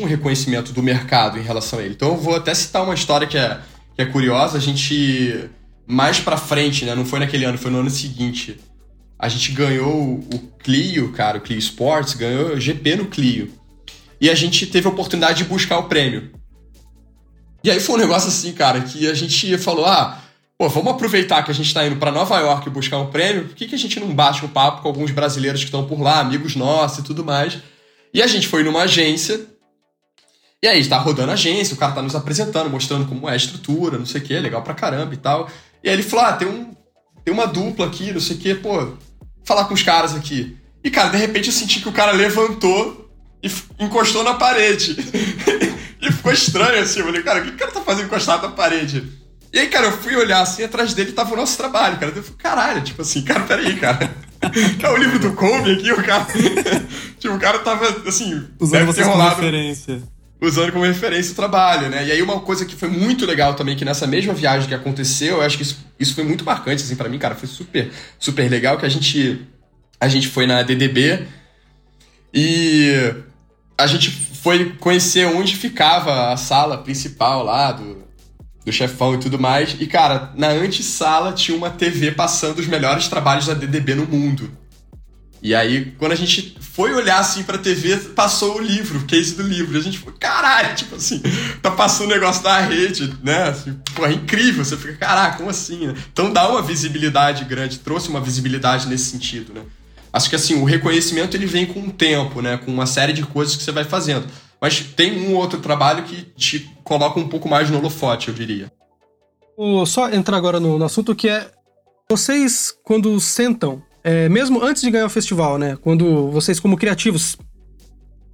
[0.00, 1.94] um reconhecimento do mercado em relação a ele.
[1.94, 3.60] Então eu vou até citar uma história que é,
[3.94, 4.58] que é curiosa.
[4.58, 5.48] A gente,
[5.86, 6.94] mais pra frente, né?
[6.94, 8.58] Não foi naquele ano, foi no ano seguinte.
[9.18, 13.52] A gente ganhou o Clio, cara, o Clio Sports, ganhou GP no Clio.
[14.20, 16.30] E a gente teve a oportunidade de buscar o prêmio.
[17.62, 20.18] E aí foi um negócio assim, cara, que a gente falou: ah,
[20.58, 23.54] pô, vamos aproveitar que a gente está indo para Nova York buscar um prêmio, por
[23.54, 26.20] que, que a gente não bate um papo com alguns brasileiros que estão por lá,
[26.20, 27.58] amigos nossos e tudo mais?
[28.12, 29.40] E a gente foi numa agência,
[30.62, 33.36] e aí está rodando a agência, o cara tá nos apresentando, mostrando como é a
[33.36, 35.48] estrutura, não sei o que, legal pra caramba e tal.
[35.82, 36.74] E aí ele falou: ah, tem, um,
[37.24, 38.94] tem uma dupla aqui, não sei o que, pô,
[39.44, 40.56] falar com os caras aqui.
[40.82, 43.10] E, cara, de repente eu senti que o cara levantou
[43.42, 43.50] e
[43.82, 44.96] encostou na parede.
[46.00, 47.00] e ficou estranho assim.
[47.00, 49.04] Eu falei, cara, o que o cara tá fazendo encostado na parede?
[49.52, 52.12] E aí, cara, eu fui olhar assim, atrás dele tava o nosso trabalho, cara.
[52.14, 54.10] Eu falei, caralho, tipo assim, cara, peraí, cara.
[54.78, 56.26] Que é o livro do Kobe aqui, o cara.
[57.18, 58.46] tipo, o cara tava, assim.
[58.58, 60.02] Usando como referência.
[60.40, 62.06] Usando como referência o trabalho, né?
[62.06, 65.36] E aí, uma coisa que foi muito legal também, que nessa mesma viagem que aconteceu,
[65.36, 67.34] eu acho que isso, isso foi muito marcante, assim, para mim, cara.
[67.34, 69.46] Foi super, super legal que a gente.
[70.00, 71.26] A gente foi na DDB
[72.32, 73.12] e
[73.76, 78.04] a gente foi conhecer onde ficava a sala principal lá do,
[78.64, 79.76] do chefão e tudo mais.
[79.78, 84.50] E, cara, na antessala tinha uma TV passando os melhores trabalhos da DDB no mundo.
[85.42, 89.34] E aí, quando a gente foi olhar assim pra TV, passou o livro, o case
[89.34, 89.76] do livro.
[89.76, 91.22] E a gente falou, caralho, tipo assim,
[91.62, 93.44] tá passando o negócio da rede, né?
[93.44, 94.64] Assim, pô, é incrível.
[94.64, 95.86] Você fica, caraca, como assim?
[95.86, 95.94] Né?
[96.12, 99.62] Então dá uma visibilidade grande, trouxe uma visibilidade nesse sentido, né?
[100.12, 102.56] Acho que assim, o reconhecimento ele vem com o tempo, né?
[102.56, 104.26] Com uma série de coisas que você vai fazendo.
[104.60, 108.70] Mas tem um outro trabalho que te coloca um pouco mais no holofote, eu diria.
[109.56, 111.50] Vou só entrar agora no, no assunto que é.
[112.10, 115.76] Vocês, quando sentam, é, mesmo antes de ganhar o festival, né?
[115.80, 117.36] Quando vocês, como criativos,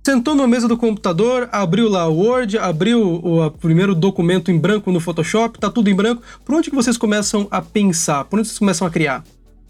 [0.05, 4.91] sentou na mesa do computador, abriu lá o Word, abriu o, primeiro documento em branco
[4.91, 6.23] no Photoshop, tá tudo em branco.
[6.45, 8.25] Por onde que vocês começam a pensar?
[8.25, 9.25] Por onde vocês começam a criar?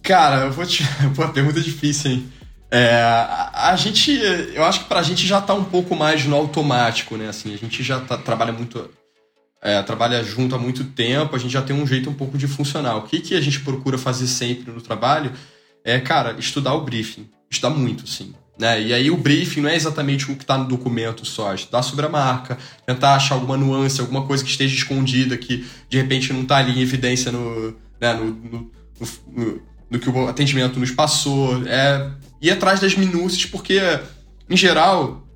[0.07, 0.85] Cara, eu vou te.
[1.17, 2.33] Pô, pergunta difícil, hein?
[2.71, 4.13] É, a, a, gente,
[4.55, 7.29] eu acho que pra gente já tá um pouco mais no automático, né?
[7.29, 8.89] Assim, a gente já tá, trabalha muito,
[9.61, 12.47] é, trabalha junto há muito tempo, a gente já tem um jeito um pouco de
[12.47, 12.97] funcionar.
[12.97, 15.33] O que, que a gente procura fazer sempre no trabalho
[15.85, 17.29] é, cara, estudar o briefing.
[17.51, 18.33] Estudar muito, sim.
[18.59, 18.83] Né?
[18.83, 22.07] E aí o briefing não é exatamente o que está no documento só, estudar sobre
[22.07, 26.43] a marca, tentar achar alguma nuance, alguma coisa que esteja escondida, que de repente não
[26.43, 28.71] está ali em evidência no, né, no, no,
[29.29, 31.67] no, no que o atendimento nos passou.
[31.67, 32.11] É
[32.41, 33.81] ir atrás das minúcias, porque,
[34.49, 35.27] em geral,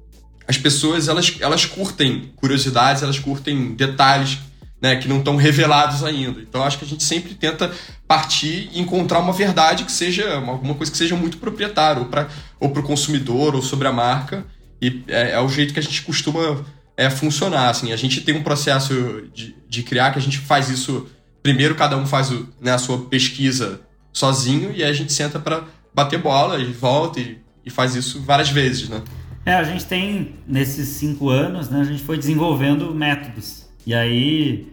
[0.47, 4.39] as pessoas elas, elas curtem curiosidades, elas curtem detalhes
[4.81, 6.41] né, que não estão revelados ainda.
[6.41, 7.71] Então acho que a gente sempre tenta
[8.09, 12.29] partir e encontrar uma verdade que seja alguma coisa que seja muito proprietária, ou para
[12.59, 14.45] ou o consumidor, ou sobre a marca.
[14.81, 16.65] E é, é, o jeito que a gente costuma
[16.97, 17.69] é, funcionar.
[17.69, 17.93] Assim.
[17.93, 21.07] A gente tem um processo de, de criar que a gente faz isso.
[21.43, 23.81] Primeiro, cada um faz o, né, a sua pesquisa
[24.13, 28.23] sozinho, e aí a gente senta para bater bola e volta e, e faz isso
[28.23, 29.03] várias vezes, né?
[29.45, 33.69] É, a gente tem, nesses cinco anos, né, a gente foi desenvolvendo métodos.
[33.87, 34.73] E aí,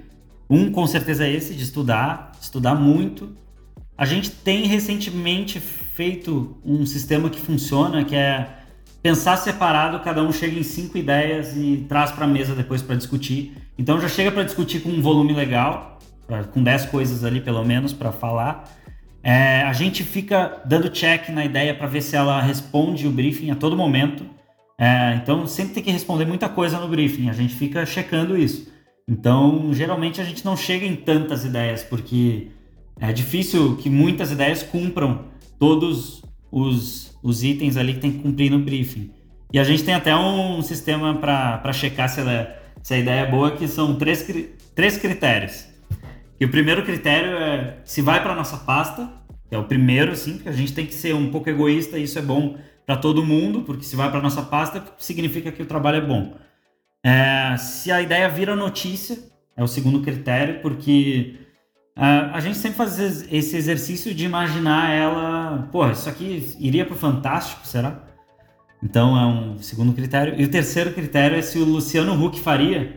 [0.49, 3.35] um com certeza é esse, de estudar, estudar muito.
[3.97, 8.57] A gente tem recentemente feito um sistema que funciona, que é
[9.01, 12.95] pensar separado, cada um chega em cinco ideias e traz para a mesa depois para
[12.95, 13.57] discutir.
[13.77, 17.63] Então já chega para discutir com um volume legal, pra, com 10 coisas ali pelo
[17.63, 18.69] menos para falar.
[19.27, 23.51] É, a gente fica dando check na ideia para ver se ela responde o briefing
[23.51, 24.25] a todo momento.
[24.79, 27.29] É, então, sempre tem que responder muita coisa no briefing.
[27.29, 28.71] A gente fica checando isso.
[29.05, 32.47] Então, geralmente a gente não chega em tantas ideias, porque
[33.01, 35.25] é difícil que muitas ideias cumpram
[35.59, 39.11] todos os, os itens ali que tem que cumprir no briefing.
[39.51, 43.29] E a gente tem até um sistema para checar se, ela, se a ideia é
[43.29, 44.25] boa, que são três,
[44.73, 45.67] três critérios.
[46.39, 49.16] E o primeiro critério é se vai para nossa pasta,
[49.49, 52.19] é o primeiro, assim, porque a gente tem que ser um pouco egoísta e isso
[52.19, 55.97] é bom para todo mundo, porque se vai para nossa pasta, significa que o trabalho
[55.97, 56.35] é bom.
[57.03, 59.17] É, se a ideia vira notícia,
[59.55, 61.35] é o segundo critério, porque
[61.97, 62.99] uh, a gente sempre faz
[63.31, 68.03] esse exercício de imaginar ela, pô, isso aqui iria para o Fantástico, será?
[68.81, 70.35] Então é um segundo critério.
[70.37, 72.95] E o terceiro critério é se o Luciano Huck faria.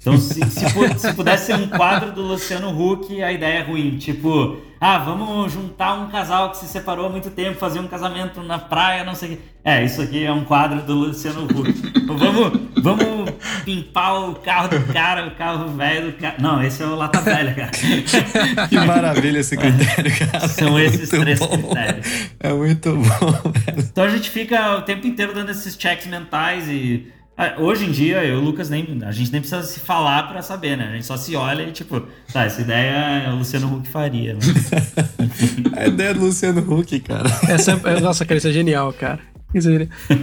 [0.00, 3.96] Então, se, se, se, pudesse ser um quadro do Luciano Huck, a ideia é ruim.
[3.96, 8.42] Tipo, ah, vamos juntar um casal que se separou há muito tempo, fazer um casamento
[8.42, 9.42] na praia, não sei o quê.
[9.64, 11.72] É, isso aqui é um quadro do Luciano Huck.
[12.06, 13.30] vamos, vamos
[13.64, 16.34] pimpar o carro do cara, o carro velho do cara.
[16.38, 17.70] Não, esse é o Lata Velha, cara.
[18.68, 20.48] que maravilha esse critério, cara.
[20.48, 22.06] São esses muito três bom, critérios.
[22.40, 23.78] É muito bom, velho.
[23.78, 27.10] Então a gente fica o tempo inteiro dando esses checks mentais e
[27.58, 29.00] hoje em dia, eu e o Lucas nem.
[29.04, 30.88] A gente nem precisa se falar para saber, né?
[30.88, 32.00] A gente só se olha e, tipo,
[32.32, 34.36] tá, essa ideia o Luciano Huck faria.
[34.36, 35.74] Mas...
[35.76, 37.28] a ideia do Luciano Huck, cara.
[37.48, 39.20] Essa é, nossa, cara, isso é genial, cara.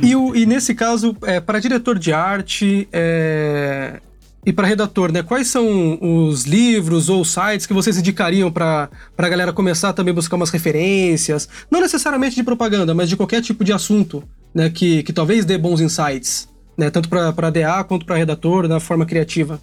[0.02, 4.02] E, o, e nesse caso, é, para diretor de arte é,
[4.46, 5.24] e para redator, né?
[5.24, 10.16] Quais são os livros ou sites que vocês indicariam para a galera começar também a
[10.16, 11.48] buscar umas referências?
[11.70, 14.22] Não necessariamente de propaganda, mas de qualquer tipo de assunto,
[14.54, 14.70] né?
[14.70, 16.51] Que, que talvez dê bons insights
[16.82, 16.90] né?
[16.90, 19.62] Tanto para DA quanto para redator, da forma criativa.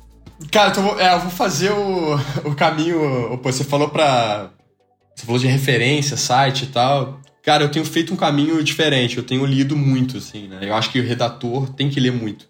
[0.50, 2.14] Cara, então é, eu vou fazer o,
[2.44, 3.36] o caminho.
[3.42, 4.50] Pô, você falou para
[5.14, 7.20] Você falou de referência, site e tal.
[7.42, 9.16] Cara, eu tenho feito um caminho diferente.
[9.16, 10.60] Eu tenho lido muito, assim, né?
[10.62, 12.46] Eu acho que o redator tem que ler muito.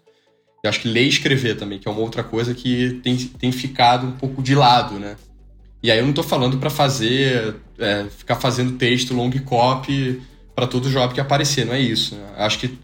[0.63, 3.51] Eu acho que ler e escrever também, que é uma outra coisa que tem, tem
[3.51, 5.15] ficado um pouco de lado, né?
[5.81, 7.55] E aí eu não tô falando para fazer.
[7.79, 10.21] É, ficar fazendo texto long copy
[10.53, 12.15] para todo job que aparecer, não é isso.
[12.15, 12.27] Né?
[12.37, 12.77] Acho que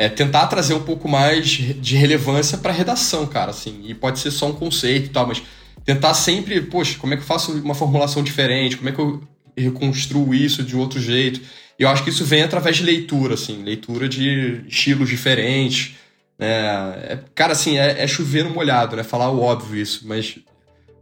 [0.00, 3.82] é tentar trazer um pouco mais de relevância para a redação, cara, assim.
[3.84, 5.42] E pode ser só um conceito e tal, mas
[5.84, 8.78] tentar sempre, poxa, como é que eu faço uma formulação diferente?
[8.78, 9.22] Como é que eu
[9.54, 11.42] reconstruo isso de outro jeito?
[11.78, 15.96] E eu acho que isso vem através de leitura, assim, leitura de estilos diferentes.
[16.38, 16.48] Né?
[16.48, 19.02] É, cara, assim, é, é chover no molhado, né?
[19.02, 20.38] Falar o óbvio isso, mas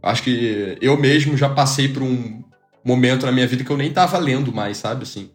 [0.03, 2.43] acho que eu mesmo já passei por um
[2.83, 5.29] momento na minha vida que eu nem tava lendo mais, sabe, assim.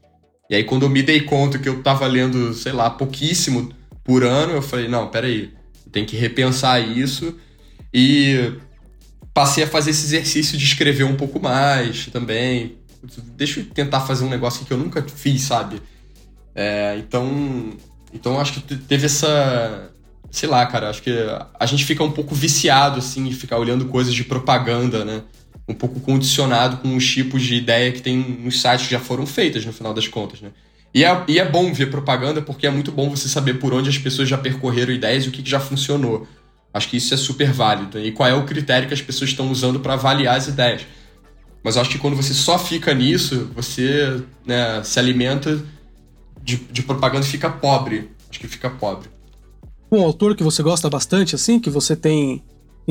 [0.49, 3.73] E aí, quando eu me dei conta que eu tava lendo, sei lá, pouquíssimo
[4.03, 5.53] por ano, eu falei, não, peraí,
[5.91, 7.35] tem que repensar isso.
[7.93, 8.53] E
[9.33, 12.77] passei a fazer esse exercício de escrever um pouco mais também.
[13.37, 15.81] Deixa eu tentar fazer um negócio que eu nunca fiz, sabe?
[16.55, 17.73] É, então,
[18.13, 19.91] então acho que teve essa.
[20.31, 21.11] Sei lá, cara, acho que
[21.59, 25.23] a gente fica um pouco viciado, assim, em ficar olhando coisas de propaganda, né?
[25.69, 29.27] Um pouco condicionado com os tipos de ideia que tem nos sites que já foram
[29.27, 30.51] feitas, no final das contas, né?
[30.95, 33.89] E é, e é bom ver propaganda porque é muito bom você saber por onde
[33.89, 36.27] as pessoas já percorreram ideias e o que, que já funcionou.
[36.73, 37.99] Acho que isso é super válido.
[37.99, 40.87] E qual é o critério que as pessoas estão usando para avaliar as ideias.
[41.65, 45.61] Mas acho que quando você só fica nisso, você né, se alimenta
[46.43, 48.11] de, de propaganda e fica pobre.
[48.31, 49.09] Acho que fica pobre.
[49.91, 52.43] Um autor que você gosta bastante, assim, que você tem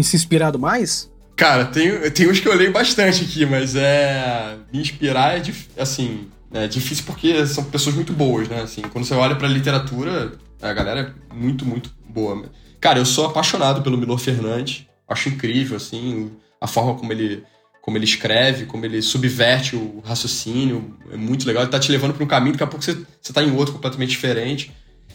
[0.02, 1.13] se inspirado mais?
[1.36, 4.58] Cara, tem, tem uns que eu leio bastante aqui, mas é.
[4.72, 5.42] Me inspirar é,
[5.78, 8.62] assim, é difícil porque são pessoas muito boas, né?
[8.62, 12.44] Assim, quando você olha pra literatura, a galera é muito, muito boa.
[12.80, 14.86] Cara, eu sou apaixonado pelo Milor Fernandes.
[15.08, 16.32] Acho incrível, assim,
[16.62, 17.44] a forma como ele,
[17.82, 20.96] como ele escreve, como ele subverte o raciocínio.
[21.12, 21.64] É muito legal.
[21.64, 23.74] Ele tá te levando para um caminho, daqui a pouco você, você tá em outro
[23.74, 24.72] completamente diferente.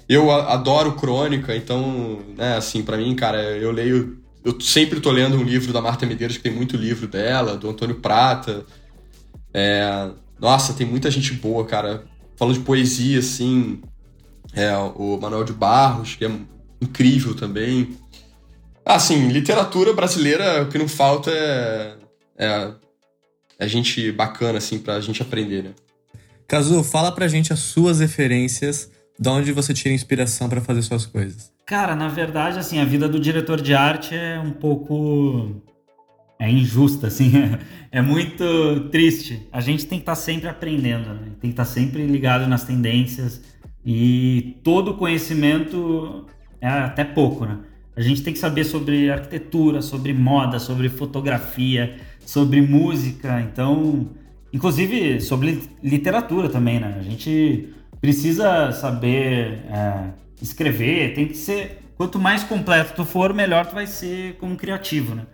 [0.08, 4.18] Eu adoro crônica, então, né, assim, para mim, cara, eu leio
[4.48, 7.68] eu sempre tô lendo um livro da Marta Medeiros, que tem muito livro dela, do
[7.68, 8.64] Antônio Prata.
[9.52, 10.08] É,
[10.40, 12.04] nossa, tem muita gente boa, cara.
[12.34, 13.82] Falando de poesia, assim.
[14.54, 16.30] É, o Manuel de Barros, que é
[16.80, 17.94] incrível também.
[18.86, 21.96] Assim, literatura brasileira, o que não falta é,
[22.38, 22.72] é,
[23.58, 25.70] é gente bacana, assim, pra gente aprender, né?
[26.46, 31.04] Cazu, fala pra gente as suas referências, de onde você tira inspiração para fazer suas
[31.04, 31.52] coisas.
[31.66, 35.62] Cara, na verdade, assim, a vida do diretor de arte é um pouco
[36.38, 37.32] é injusta, assim,
[37.90, 39.46] é, muito triste.
[39.52, 41.32] A gente tem que estar tá sempre aprendendo, né?
[41.40, 43.42] tem que estar tá sempre ligado nas tendências
[43.84, 46.26] e todo conhecimento
[46.60, 47.58] é até pouco, né?
[47.96, 54.10] A gente tem que saber sobre arquitetura, sobre moda, sobre fotografia, sobre música, então,
[54.52, 56.96] inclusive sobre literatura também, né?
[56.96, 61.82] A gente precisa saber é, escrever, tem que ser.
[61.96, 65.26] Quanto mais completo tu for, melhor tu vai ser como criativo, né?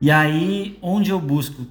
[0.00, 1.66] E aí, onde eu busco?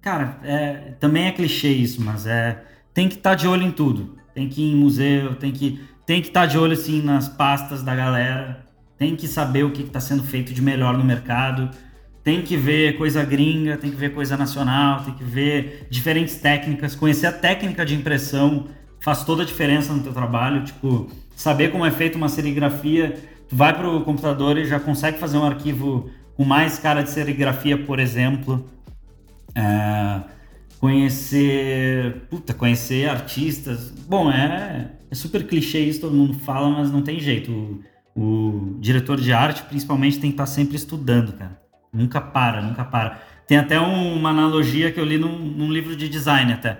[0.00, 2.62] Cara, é, também é clichê isso, mas é.
[2.92, 4.16] Tem que estar tá de olho em tudo.
[4.32, 7.28] Tem que ir em museu, tem que tem que estar tá de olho assim nas
[7.28, 8.64] pastas da galera.
[8.98, 11.70] Tem que saber o que está sendo feito de melhor no mercado.
[12.22, 16.94] Tem que ver coisa gringa, tem que ver coisa nacional, tem que ver diferentes técnicas,
[16.94, 18.66] conhecer a técnica de impressão
[19.04, 20.64] faz toda a diferença no teu trabalho.
[20.64, 23.14] Tipo, saber como é feita uma serigrafia,
[23.46, 27.10] tu vai para o computador e já consegue fazer um arquivo com mais cara de
[27.10, 28.64] serigrafia, por exemplo.
[29.54, 30.22] É,
[30.80, 33.90] conhecer, puta, conhecer artistas.
[33.90, 37.52] Bom, é, é super clichê isso, todo mundo fala, mas não tem jeito.
[38.16, 41.60] O, o diretor de arte, principalmente, tem que estar tá sempre estudando, cara.
[41.92, 43.20] Nunca para, nunca para.
[43.46, 46.78] Tem até um, uma analogia que eu li num, num, livro de design até,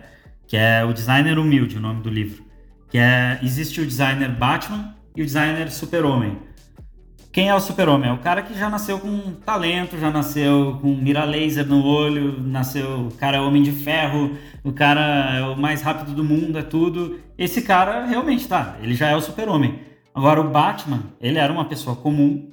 [0.54, 2.44] que é o Designer Humilde, o nome do livro.
[2.88, 6.38] Que é, existe o designer Batman e o designer Super-Homem.
[7.32, 8.08] Quem é o super-homem?
[8.08, 12.40] É o cara que já nasceu com talento, já nasceu com mira laser no olho,
[12.40, 16.56] nasceu, o cara é homem de ferro, o cara é o mais rápido do mundo,
[16.56, 17.18] é tudo.
[17.36, 19.80] Esse cara realmente tá, ele já é o super-homem.
[20.14, 22.48] Agora o Batman, ele era uma pessoa comum,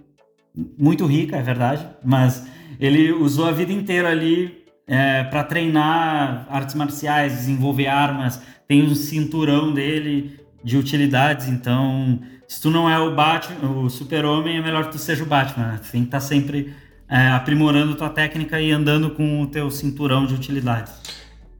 [0.76, 2.48] muito rica, é verdade, mas
[2.80, 8.96] ele usou a vida inteira ali é, para treinar artes marciais, desenvolver armas, tem um
[8.96, 12.20] cinturão dele de utilidades, então
[12.52, 15.68] se tu não é o Batman, o super-homem, é melhor que tu seja o Batman.
[15.68, 15.80] Né?
[15.90, 16.74] Tem que estar tá sempre
[17.10, 20.92] é, aprimorando tua técnica e andando com o teu cinturão de utilidades.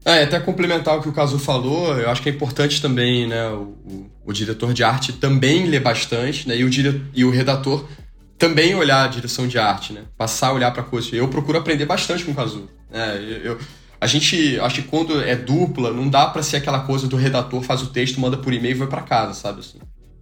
[0.04, 3.48] É, até complementar o que o Caso falou, eu acho que é importante também, né,
[3.48, 7.30] o, o, o diretor de arte também ler bastante, né, e o, dire, e o
[7.30, 7.88] redator
[8.36, 11.10] também olhar a direção de arte, né, passar a olhar para coisas.
[11.12, 12.68] Eu procuro aprender bastante com o Caso.
[12.92, 13.58] Né, eu,
[14.00, 17.62] a gente, acho que quando é dupla, não dá para ser aquela coisa do redator
[17.62, 19.78] faz o texto, manda por e-mail e vai para casa, sabe assim.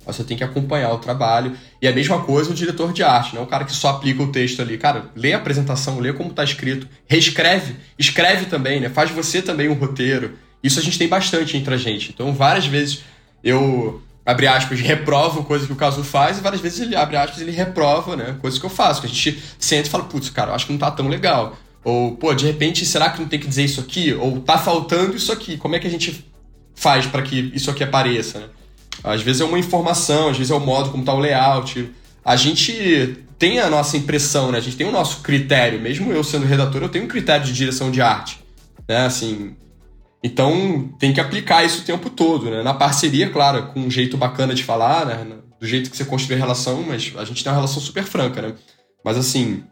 [0.06, 1.56] Você tem que acompanhar o trabalho.
[1.80, 4.22] E a mesma coisa o diretor de arte, não é o cara que só aplica
[4.22, 4.76] o texto ali.
[4.76, 8.88] Cara, lê a apresentação, lê como está escrito, reescreve, escreve também, né?
[8.88, 10.36] Faz você também um roteiro.
[10.62, 12.10] Isso a gente tem bastante entre a gente.
[12.10, 13.02] Então, várias vezes
[13.42, 17.40] eu, abre aspas, reprovo coisas que o Caso faz e várias vezes ele, abre aspas,
[17.40, 18.36] ele reprova, né?
[18.40, 19.00] Coisas que eu faço.
[19.00, 21.56] Que a gente senta e fala, putz, cara, eu acho que não tá tão legal.
[21.82, 24.12] Ou, pô, de repente, será que não tem que dizer isso aqui?
[24.12, 25.56] Ou tá faltando isso aqui?
[25.56, 26.24] Como é que a gente
[26.74, 28.46] faz para que isso aqui apareça, né?
[29.02, 31.90] Às vezes é uma informação, às vezes é o modo como está o layout.
[32.24, 34.58] A gente tem a nossa impressão, né?
[34.58, 35.80] A gente tem o nosso critério.
[35.80, 38.40] Mesmo eu sendo redator, eu tenho um critério de direção de arte.
[38.86, 39.06] Né?
[39.06, 39.56] Assim,
[40.22, 42.62] então tem que aplicar isso o tempo todo, né?
[42.62, 45.26] Na parceria, claro, com um jeito bacana de falar, né?
[45.58, 48.42] Do jeito que você construir a relação, mas a gente tem uma relação super franca,
[48.42, 48.54] né?
[49.02, 49.64] Mas assim,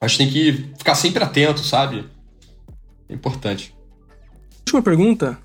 [0.00, 2.08] a gente tem que ficar sempre atento, sabe?
[3.08, 3.74] É importante.
[4.60, 5.38] Última pergunta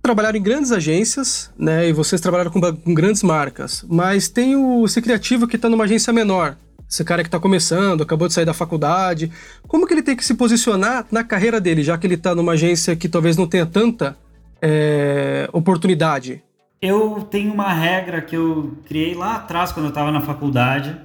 [0.00, 1.88] trabalharam em grandes agências, né?
[1.88, 3.84] E vocês trabalharam com, com grandes marcas.
[3.88, 6.56] Mas tem o esse criativo que está numa agência menor.
[6.88, 9.30] Esse cara que está começando, acabou de sair da faculdade.
[9.66, 12.52] Como que ele tem que se posicionar na carreira dele, já que ele está numa
[12.52, 14.16] agência que talvez não tenha tanta
[14.60, 16.42] é, oportunidade?
[16.82, 20.96] Eu tenho uma regra que eu criei lá atrás, quando eu estava na faculdade,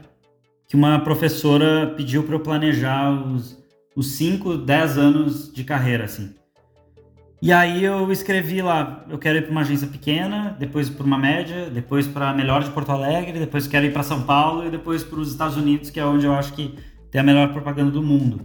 [0.76, 3.58] que uma professora pediu para eu planejar os,
[3.96, 6.36] os 5, 10 anos de carreira, assim.
[7.42, 11.18] E aí eu escrevi lá, eu quero ir para uma agência pequena, depois para uma
[11.18, 14.70] média, depois para a melhor de Porto Alegre, depois quero ir para São Paulo e
[14.70, 16.76] depois para os Estados Unidos, que é onde eu acho que
[17.10, 18.42] tem a melhor propaganda do mundo.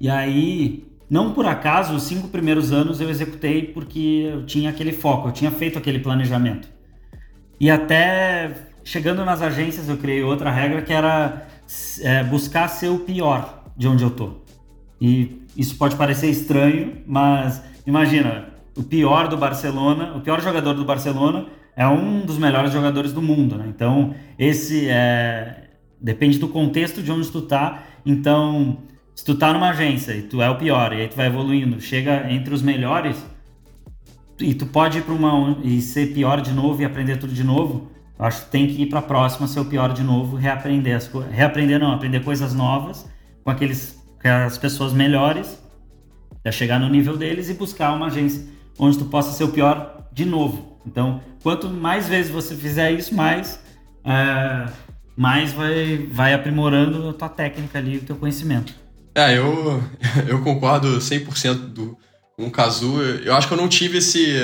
[0.00, 4.92] E aí, não por acaso, os cinco primeiros anos eu executei porque eu tinha aquele
[4.92, 6.68] foco, eu tinha feito aquele planejamento.
[7.60, 8.50] E até
[8.84, 11.46] chegando nas agências eu criei outra regra que era
[12.02, 14.34] é, buscar ser o pior de onde eu tô.
[15.00, 20.84] E isso pode parecer estranho, mas imagina, o pior do Barcelona, o pior jogador do
[20.84, 21.46] Barcelona
[21.76, 23.66] é um dos melhores jogadores do mundo, né?
[23.68, 25.62] Então, esse é
[26.02, 27.84] depende do contexto de onde tu tá.
[28.04, 28.78] Então,
[29.14, 31.80] se tu tá numa agência e tu é o pior, e aí tu vai evoluindo,
[31.80, 33.24] chega entre os melhores,
[34.40, 37.44] e tu pode ir para uma e ser pior de novo e aprender tudo de
[37.44, 37.91] novo,
[38.22, 41.10] acho que tem que ir para a próxima, ser o pior de novo, reaprender as
[41.30, 43.08] reaprender não, aprender coisas novas
[43.44, 45.60] com aqueles com as pessoas melhores
[46.44, 48.46] é chegar no nível deles e buscar uma agência
[48.78, 50.80] onde tu possa ser o pior de novo.
[50.86, 53.60] Então, quanto mais vezes você fizer isso, mais,
[54.04, 54.66] é,
[55.16, 58.74] mais vai, vai aprimorando a tua técnica ali, o teu conhecimento.
[59.14, 59.82] É, eu,
[60.26, 61.96] eu concordo 100% do,
[62.36, 63.00] com o Kazu.
[63.24, 64.34] Eu acho que eu não tive esse,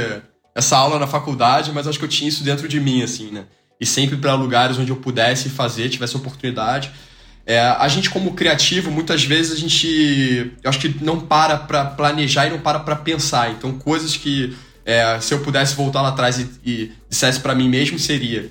[0.55, 3.47] essa aula na faculdade, mas acho que eu tinha isso dentro de mim, assim, né?
[3.80, 6.90] E sempre para lugares onde eu pudesse fazer, tivesse oportunidade.
[7.46, 10.52] É, a gente, como criativo, muitas vezes a gente.
[10.62, 13.50] Eu acho que não para para planejar e não para para pensar.
[13.50, 14.56] Então, coisas que.
[14.84, 18.50] É, se eu pudesse voltar lá atrás e, e dissesse para mim mesmo, seria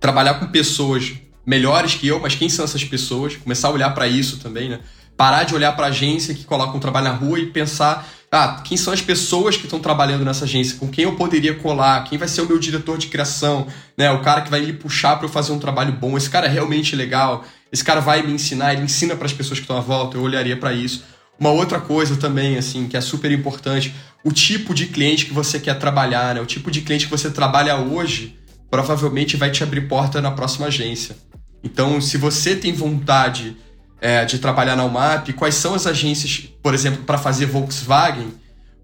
[0.00, 1.12] trabalhar com pessoas
[1.46, 3.36] melhores que eu, mas quem são essas pessoas?
[3.36, 4.80] Começar a olhar para isso também, né?
[5.16, 8.60] Parar de olhar para a agência que coloca um trabalho na rua e pensar, ah,
[8.64, 10.76] quem são as pessoas que estão trabalhando nessa agência?
[10.78, 12.02] Com quem eu poderia colar?
[12.04, 13.66] Quem vai ser o meu diretor de criação?
[13.96, 14.10] Né?
[14.10, 16.16] O cara que vai me puxar para eu fazer um trabalho bom.
[16.16, 19.58] Esse cara é realmente legal esse cara vai me ensinar, ele ensina para as pessoas
[19.58, 21.02] que estão à volta, eu olharia para isso.
[21.36, 23.92] Uma outra coisa também, assim, que é super importante,
[24.22, 26.40] o tipo de cliente que você quer trabalhar, né?
[26.40, 28.38] O tipo de cliente que você trabalha hoje
[28.70, 31.16] provavelmente vai te abrir porta na próxima agência.
[31.64, 33.56] Então, se você tem vontade
[34.00, 38.32] é, de trabalhar na UMAP, quais são as agências, por exemplo, para fazer Volkswagen?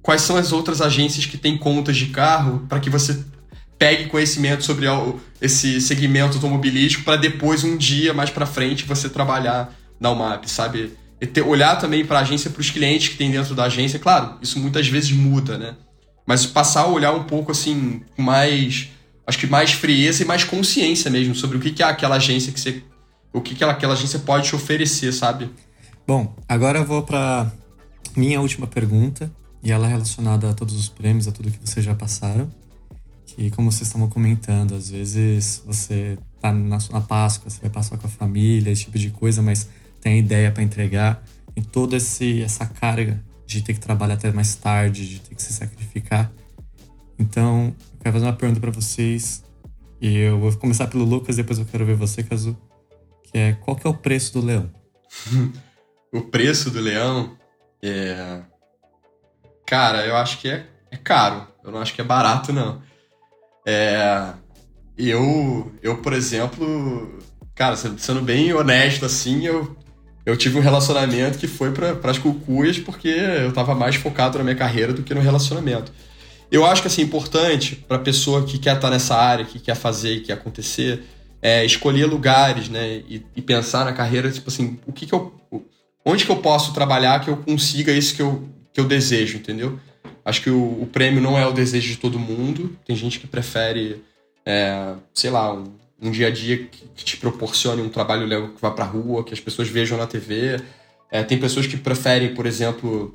[0.03, 3.23] Quais são as outras agências que têm contas de carro para que você
[3.79, 4.87] pegue conhecimento sobre
[5.41, 10.97] esse segmento automobilístico para depois, um dia mais para frente, você trabalhar na UMAP, sabe?
[11.27, 13.99] ter, olhar também para a agência, para os clientes que tem dentro da agência.
[13.99, 15.75] Claro, isso muitas vezes muda, né?
[16.27, 18.89] Mas passar a olhar um pouco assim, mais.
[19.27, 22.61] Acho que mais frieza e mais consciência mesmo sobre o que é aquela agência que
[22.61, 22.83] você.
[23.33, 25.51] O que, que aquela agência pode te oferecer, sabe?
[26.07, 27.51] Bom, agora eu vou para
[28.17, 29.31] minha última pergunta,
[29.63, 32.51] e ela é relacionada a todos os prêmios, a tudo que vocês já passaram.
[33.27, 37.97] Que, como vocês estavam comentando, às vezes você tá na, na Páscoa, você vai passar
[37.99, 39.69] com a família, esse tipo de coisa, mas
[40.01, 41.23] tem ideia para entregar,
[41.55, 45.43] tem toda esse, essa carga de ter que trabalhar até mais tarde, de ter que
[45.43, 46.33] se sacrificar.
[47.19, 49.45] Então, eu quero fazer uma pergunta para vocês,
[50.01, 52.57] e eu vou começar pelo Lucas, depois eu quero ver você, Cazu,
[53.31, 54.71] que é qual que é o preço do leão?
[56.13, 57.37] o preço do leão
[57.83, 58.41] é...
[59.67, 61.47] Cara, eu acho que é, é caro.
[61.65, 62.83] Eu não acho que é barato, não.
[63.67, 64.33] É...
[64.99, 67.19] Eu, eu, por exemplo,
[67.55, 69.77] cara, sendo bem honesto assim, eu
[70.25, 74.45] eu tive um relacionamento que foi para as cucuias porque eu estava mais focado na
[74.45, 75.93] minha carreira do que no relacionamento.
[76.51, 79.75] Eu acho que assim, importante para pessoa que quer estar tá nessa área, que quer
[79.75, 81.05] fazer e quer acontecer,
[81.43, 83.03] é escolher lugares, né?
[83.09, 85.35] E, e, pensar na carreira, tipo assim, o que, que eu.
[86.05, 89.79] Onde que eu posso trabalhar que eu consiga isso que eu, que eu desejo, entendeu?
[90.25, 92.77] Acho que o, o prêmio não é o desejo de todo mundo.
[92.87, 94.03] Tem gente que prefere,
[94.45, 95.65] é, sei lá, um,
[96.01, 99.35] um dia a dia que, que te proporcione um trabalho que vá pra rua, que
[99.35, 100.61] as pessoas vejam na TV.
[101.11, 103.15] É, tem pessoas que preferem, por exemplo,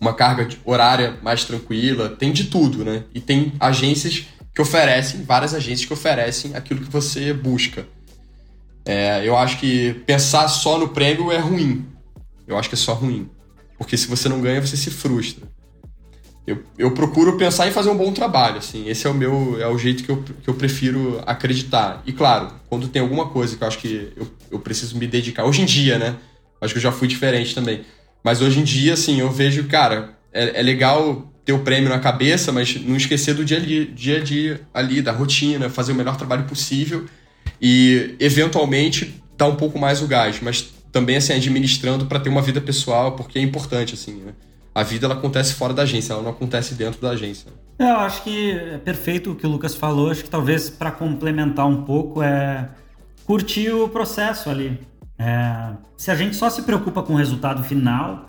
[0.00, 2.10] uma carga horária mais tranquila.
[2.10, 3.04] Tem de tudo, né?
[3.14, 4.26] E tem agências
[4.56, 7.86] que oferecem, várias agências que oferecem aquilo que você busca.
[8.84, 11.86] É, eu acho que pensar só no prêmio é ruim.
[12.48, 13.30] Eu acho que é só ruim.
[13.78, 15.46] Porque se você não ganha, você se frustra
[16.46, 18.88] eu, eu procuro pensar em fazer um bom trabalho, assim.
[18.88, 22.02] Esse é o meu, é o jeito que eu, que eu prefiro acreditar.
[22.06, 25.44] E claro, quando tem alguma coisa que eu acho que eu, eu preciso me dedicar,
[25.44, 26.16] hoje em dia, né?
[26.60, 27.84] Acho que eu já fui diferente também.
[28.22, 32.00] Mas hoje em dia, assim, eu vejo, cara, é, é legal ter o prêmio na
[32.00, 36.16] cabeça, mas não esquecer do dia, dia a dia ali, da rotina, fazer o melhor
[36.16, 37.06] trabalho possível
[37.62, 42.42] e, eventualmente, dar um pouco mais o gás, mas também, assim, administrando para ter uma
[42.42, 44.32] vida pessoal, porque é importante, assim, né?
[44.74, 47.50] a vida ela acontece fora da agência, ela não acontece dentro da agência.
[47.78, 50.10] É, eu acho que é perfeito o que o Lucas falou.
[50.10, 52.68] Acho que talvez para complementar um pouco é
[53.24, 54.78] curtir o processo ali.
[55.18, 58.28] É, se a gente só se preocupa com o resultado final,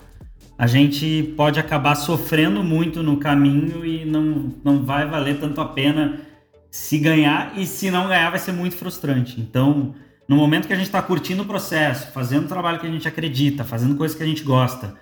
[0.58, 5.64] a gente pode acabar sofrendo muito no caminho e não, não vai valer tanto a
[5.64, 6.20] pena
[6.68, 9.40] se ganhar e se não ganhar vai ser muito frustrante.
[9.40, 9.94] Então,
[10.28, 13.06] no momento que a gente está curtindo o processo, fazendo o trabalho que a gente
[13.06, 14.96] acredita, fazendo coisas que a gente gosta,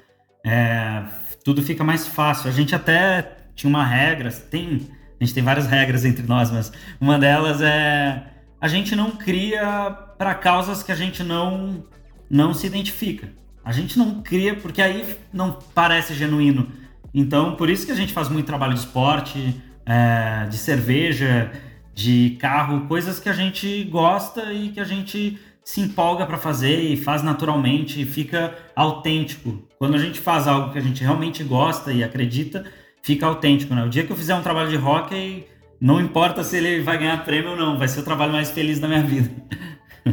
[0.45, 1.03] é,
[1.43, 2.51] tudo fica mais fácil.
[2.51, 4.87] A gente até tinha uma regra, tem,
[5.19, 6.71] a gente tem várias regras entre nós, mas
[7.01, 8.25] uma delas é
[8.61, 11.85] a gente não cria para causas que a gente não
[12.29, 13.29] não se identifica.
[13.67, 16.69] A gente não cria porque aí não parece genuíno.
[17.13, 21.51] Então, por isso que a gente faz muito trabalho de esporte, é, de cerveja,
[21.93, 26.79] de carro, coisas que a gente gosta e que a gente se empolga para fazer
[26.81, 29.67] e faz naturalmente e fica autêntico.
[29.81, 32.65] Quando a gente faz algo que a gente realmente gosta e acredita,
[33.03, 33.83] fica autêntico, né?
[33.83, 35.45] O dia que eu fizer um trabalho de hockey,
[35.81, 38.79] não importa se ele vai ganhar prêmio ou não, vai ser o trabalho mais feliz
[38.79, 39.29] da minha vida.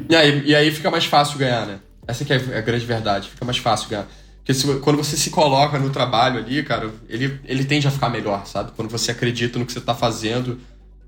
[0.09, 1.79] E aí, e aí fica mais fácil ganhar, né?
[2.07, 4.07] Essa que é a grande verdade, fica mais fácil ganhar.
[4.37, 8.09] Porque se, quando você se coloca no trabalho ali, cara, ele, ele tende a ficar
[8.09, 8.71] melhor, sabe?
[8.75, 10.59] Quando você acredita no que você tá fazendo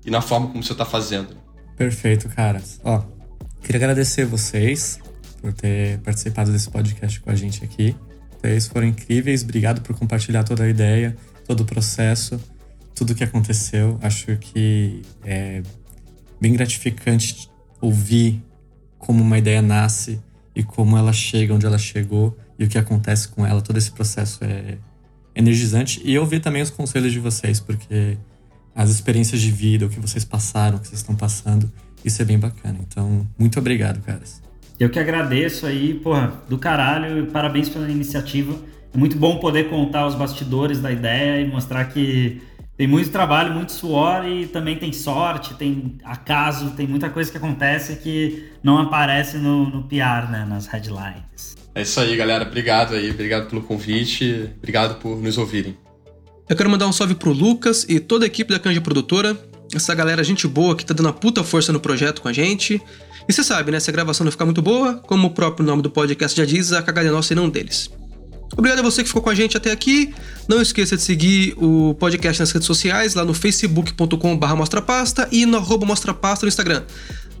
[0.04, 1.36] e na forma como você tá fazendo.
[1.76, 2.62] Perfeito, cara.
[2.82, 3.02] Ó,
[3.66, 5.00] Queria agradecer vocês
[5.40, 7.96] por ter participado desse podcast com a gente aqui.
[8.40, 12.40] Vocês foram incríveis, obrigado por compartilhar toda a ideia, todo o processo,
[12.94, 13.98] tudo que aconteceu.
[14.00, 15.64] Acho que é
[16.40, 17.50] bem gratificante
[17.80, 18.40] ouvir
[18.98, 20.20] como uma ideia nasce
[20.56, 23.60] e como ela chega onde ela chegou e o que acontece com ela.
[23.60, 24.78] Todo esse processo é
[25.34, 26.00] energizante.
[26.02, 28.16] E ouvir também os conselhos de vocês, porque
[28.74, 31.70] as experiências de vida, o que vocês passaram, o que vocês estão passando,
[32.02, 32.78] isso é bem bacana.
[32.88, 34.40] Então, muito obrigado, caras.
[34.80, 38.58] Eu que agradeço aí, porra, do caralho, parabéns pela iniciativa.
[38.94, 42.40] É muito bom poder contar os bastidores da ideia e mostrar que
[42.76, 47.36] tem muito trabalho, muito suor e também tem sorte, tem acaso, tem muita coisa que
[47.36, 51.56] acontece que não aparece no, no PR, né, nas headlines.
[51.74, 52.44] É isso aí, galera.
[52.44, 55.76] Obrigado aí, obrigado pelo convite, obrigado por nos ouvirem.
[56.48, 59.36] Eu quero mandar um salve pro Lucas e toda a equipe da Canja Produtora
[59.74, 62.80] essa galera gente boa que tá dando a puta força no projeto com a gente.
[63.28, 63.80] E você sabe, né?
[63.80, 66.72] Se a gravação não ficar muito boa, como o próprio nome do podcast já diz,
[66.72, 67.90] a cagada é nossa e não deles.
[68.52, 70.14] Obrigado a você que ficou com a gente até aqui.
[70.48, 75.56] Não esqueça de seguir o podcast nas redes sociais, lá no facebook.com.br mostrapasta e no
[75.56, 76.82] arroba mostrapasta no Instagram.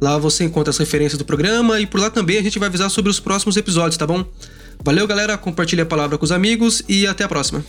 [0.00, 2.90] Lá você encontra as referências do programa e por lá também a gente vai avisar
[2.90, 4.24] sobre os próximos episódios, tá bom?
[4.84, 5.38] Valeu, galera.
[5.38, 7.64] Compartilhe a palavra com os amigos e até a próxima.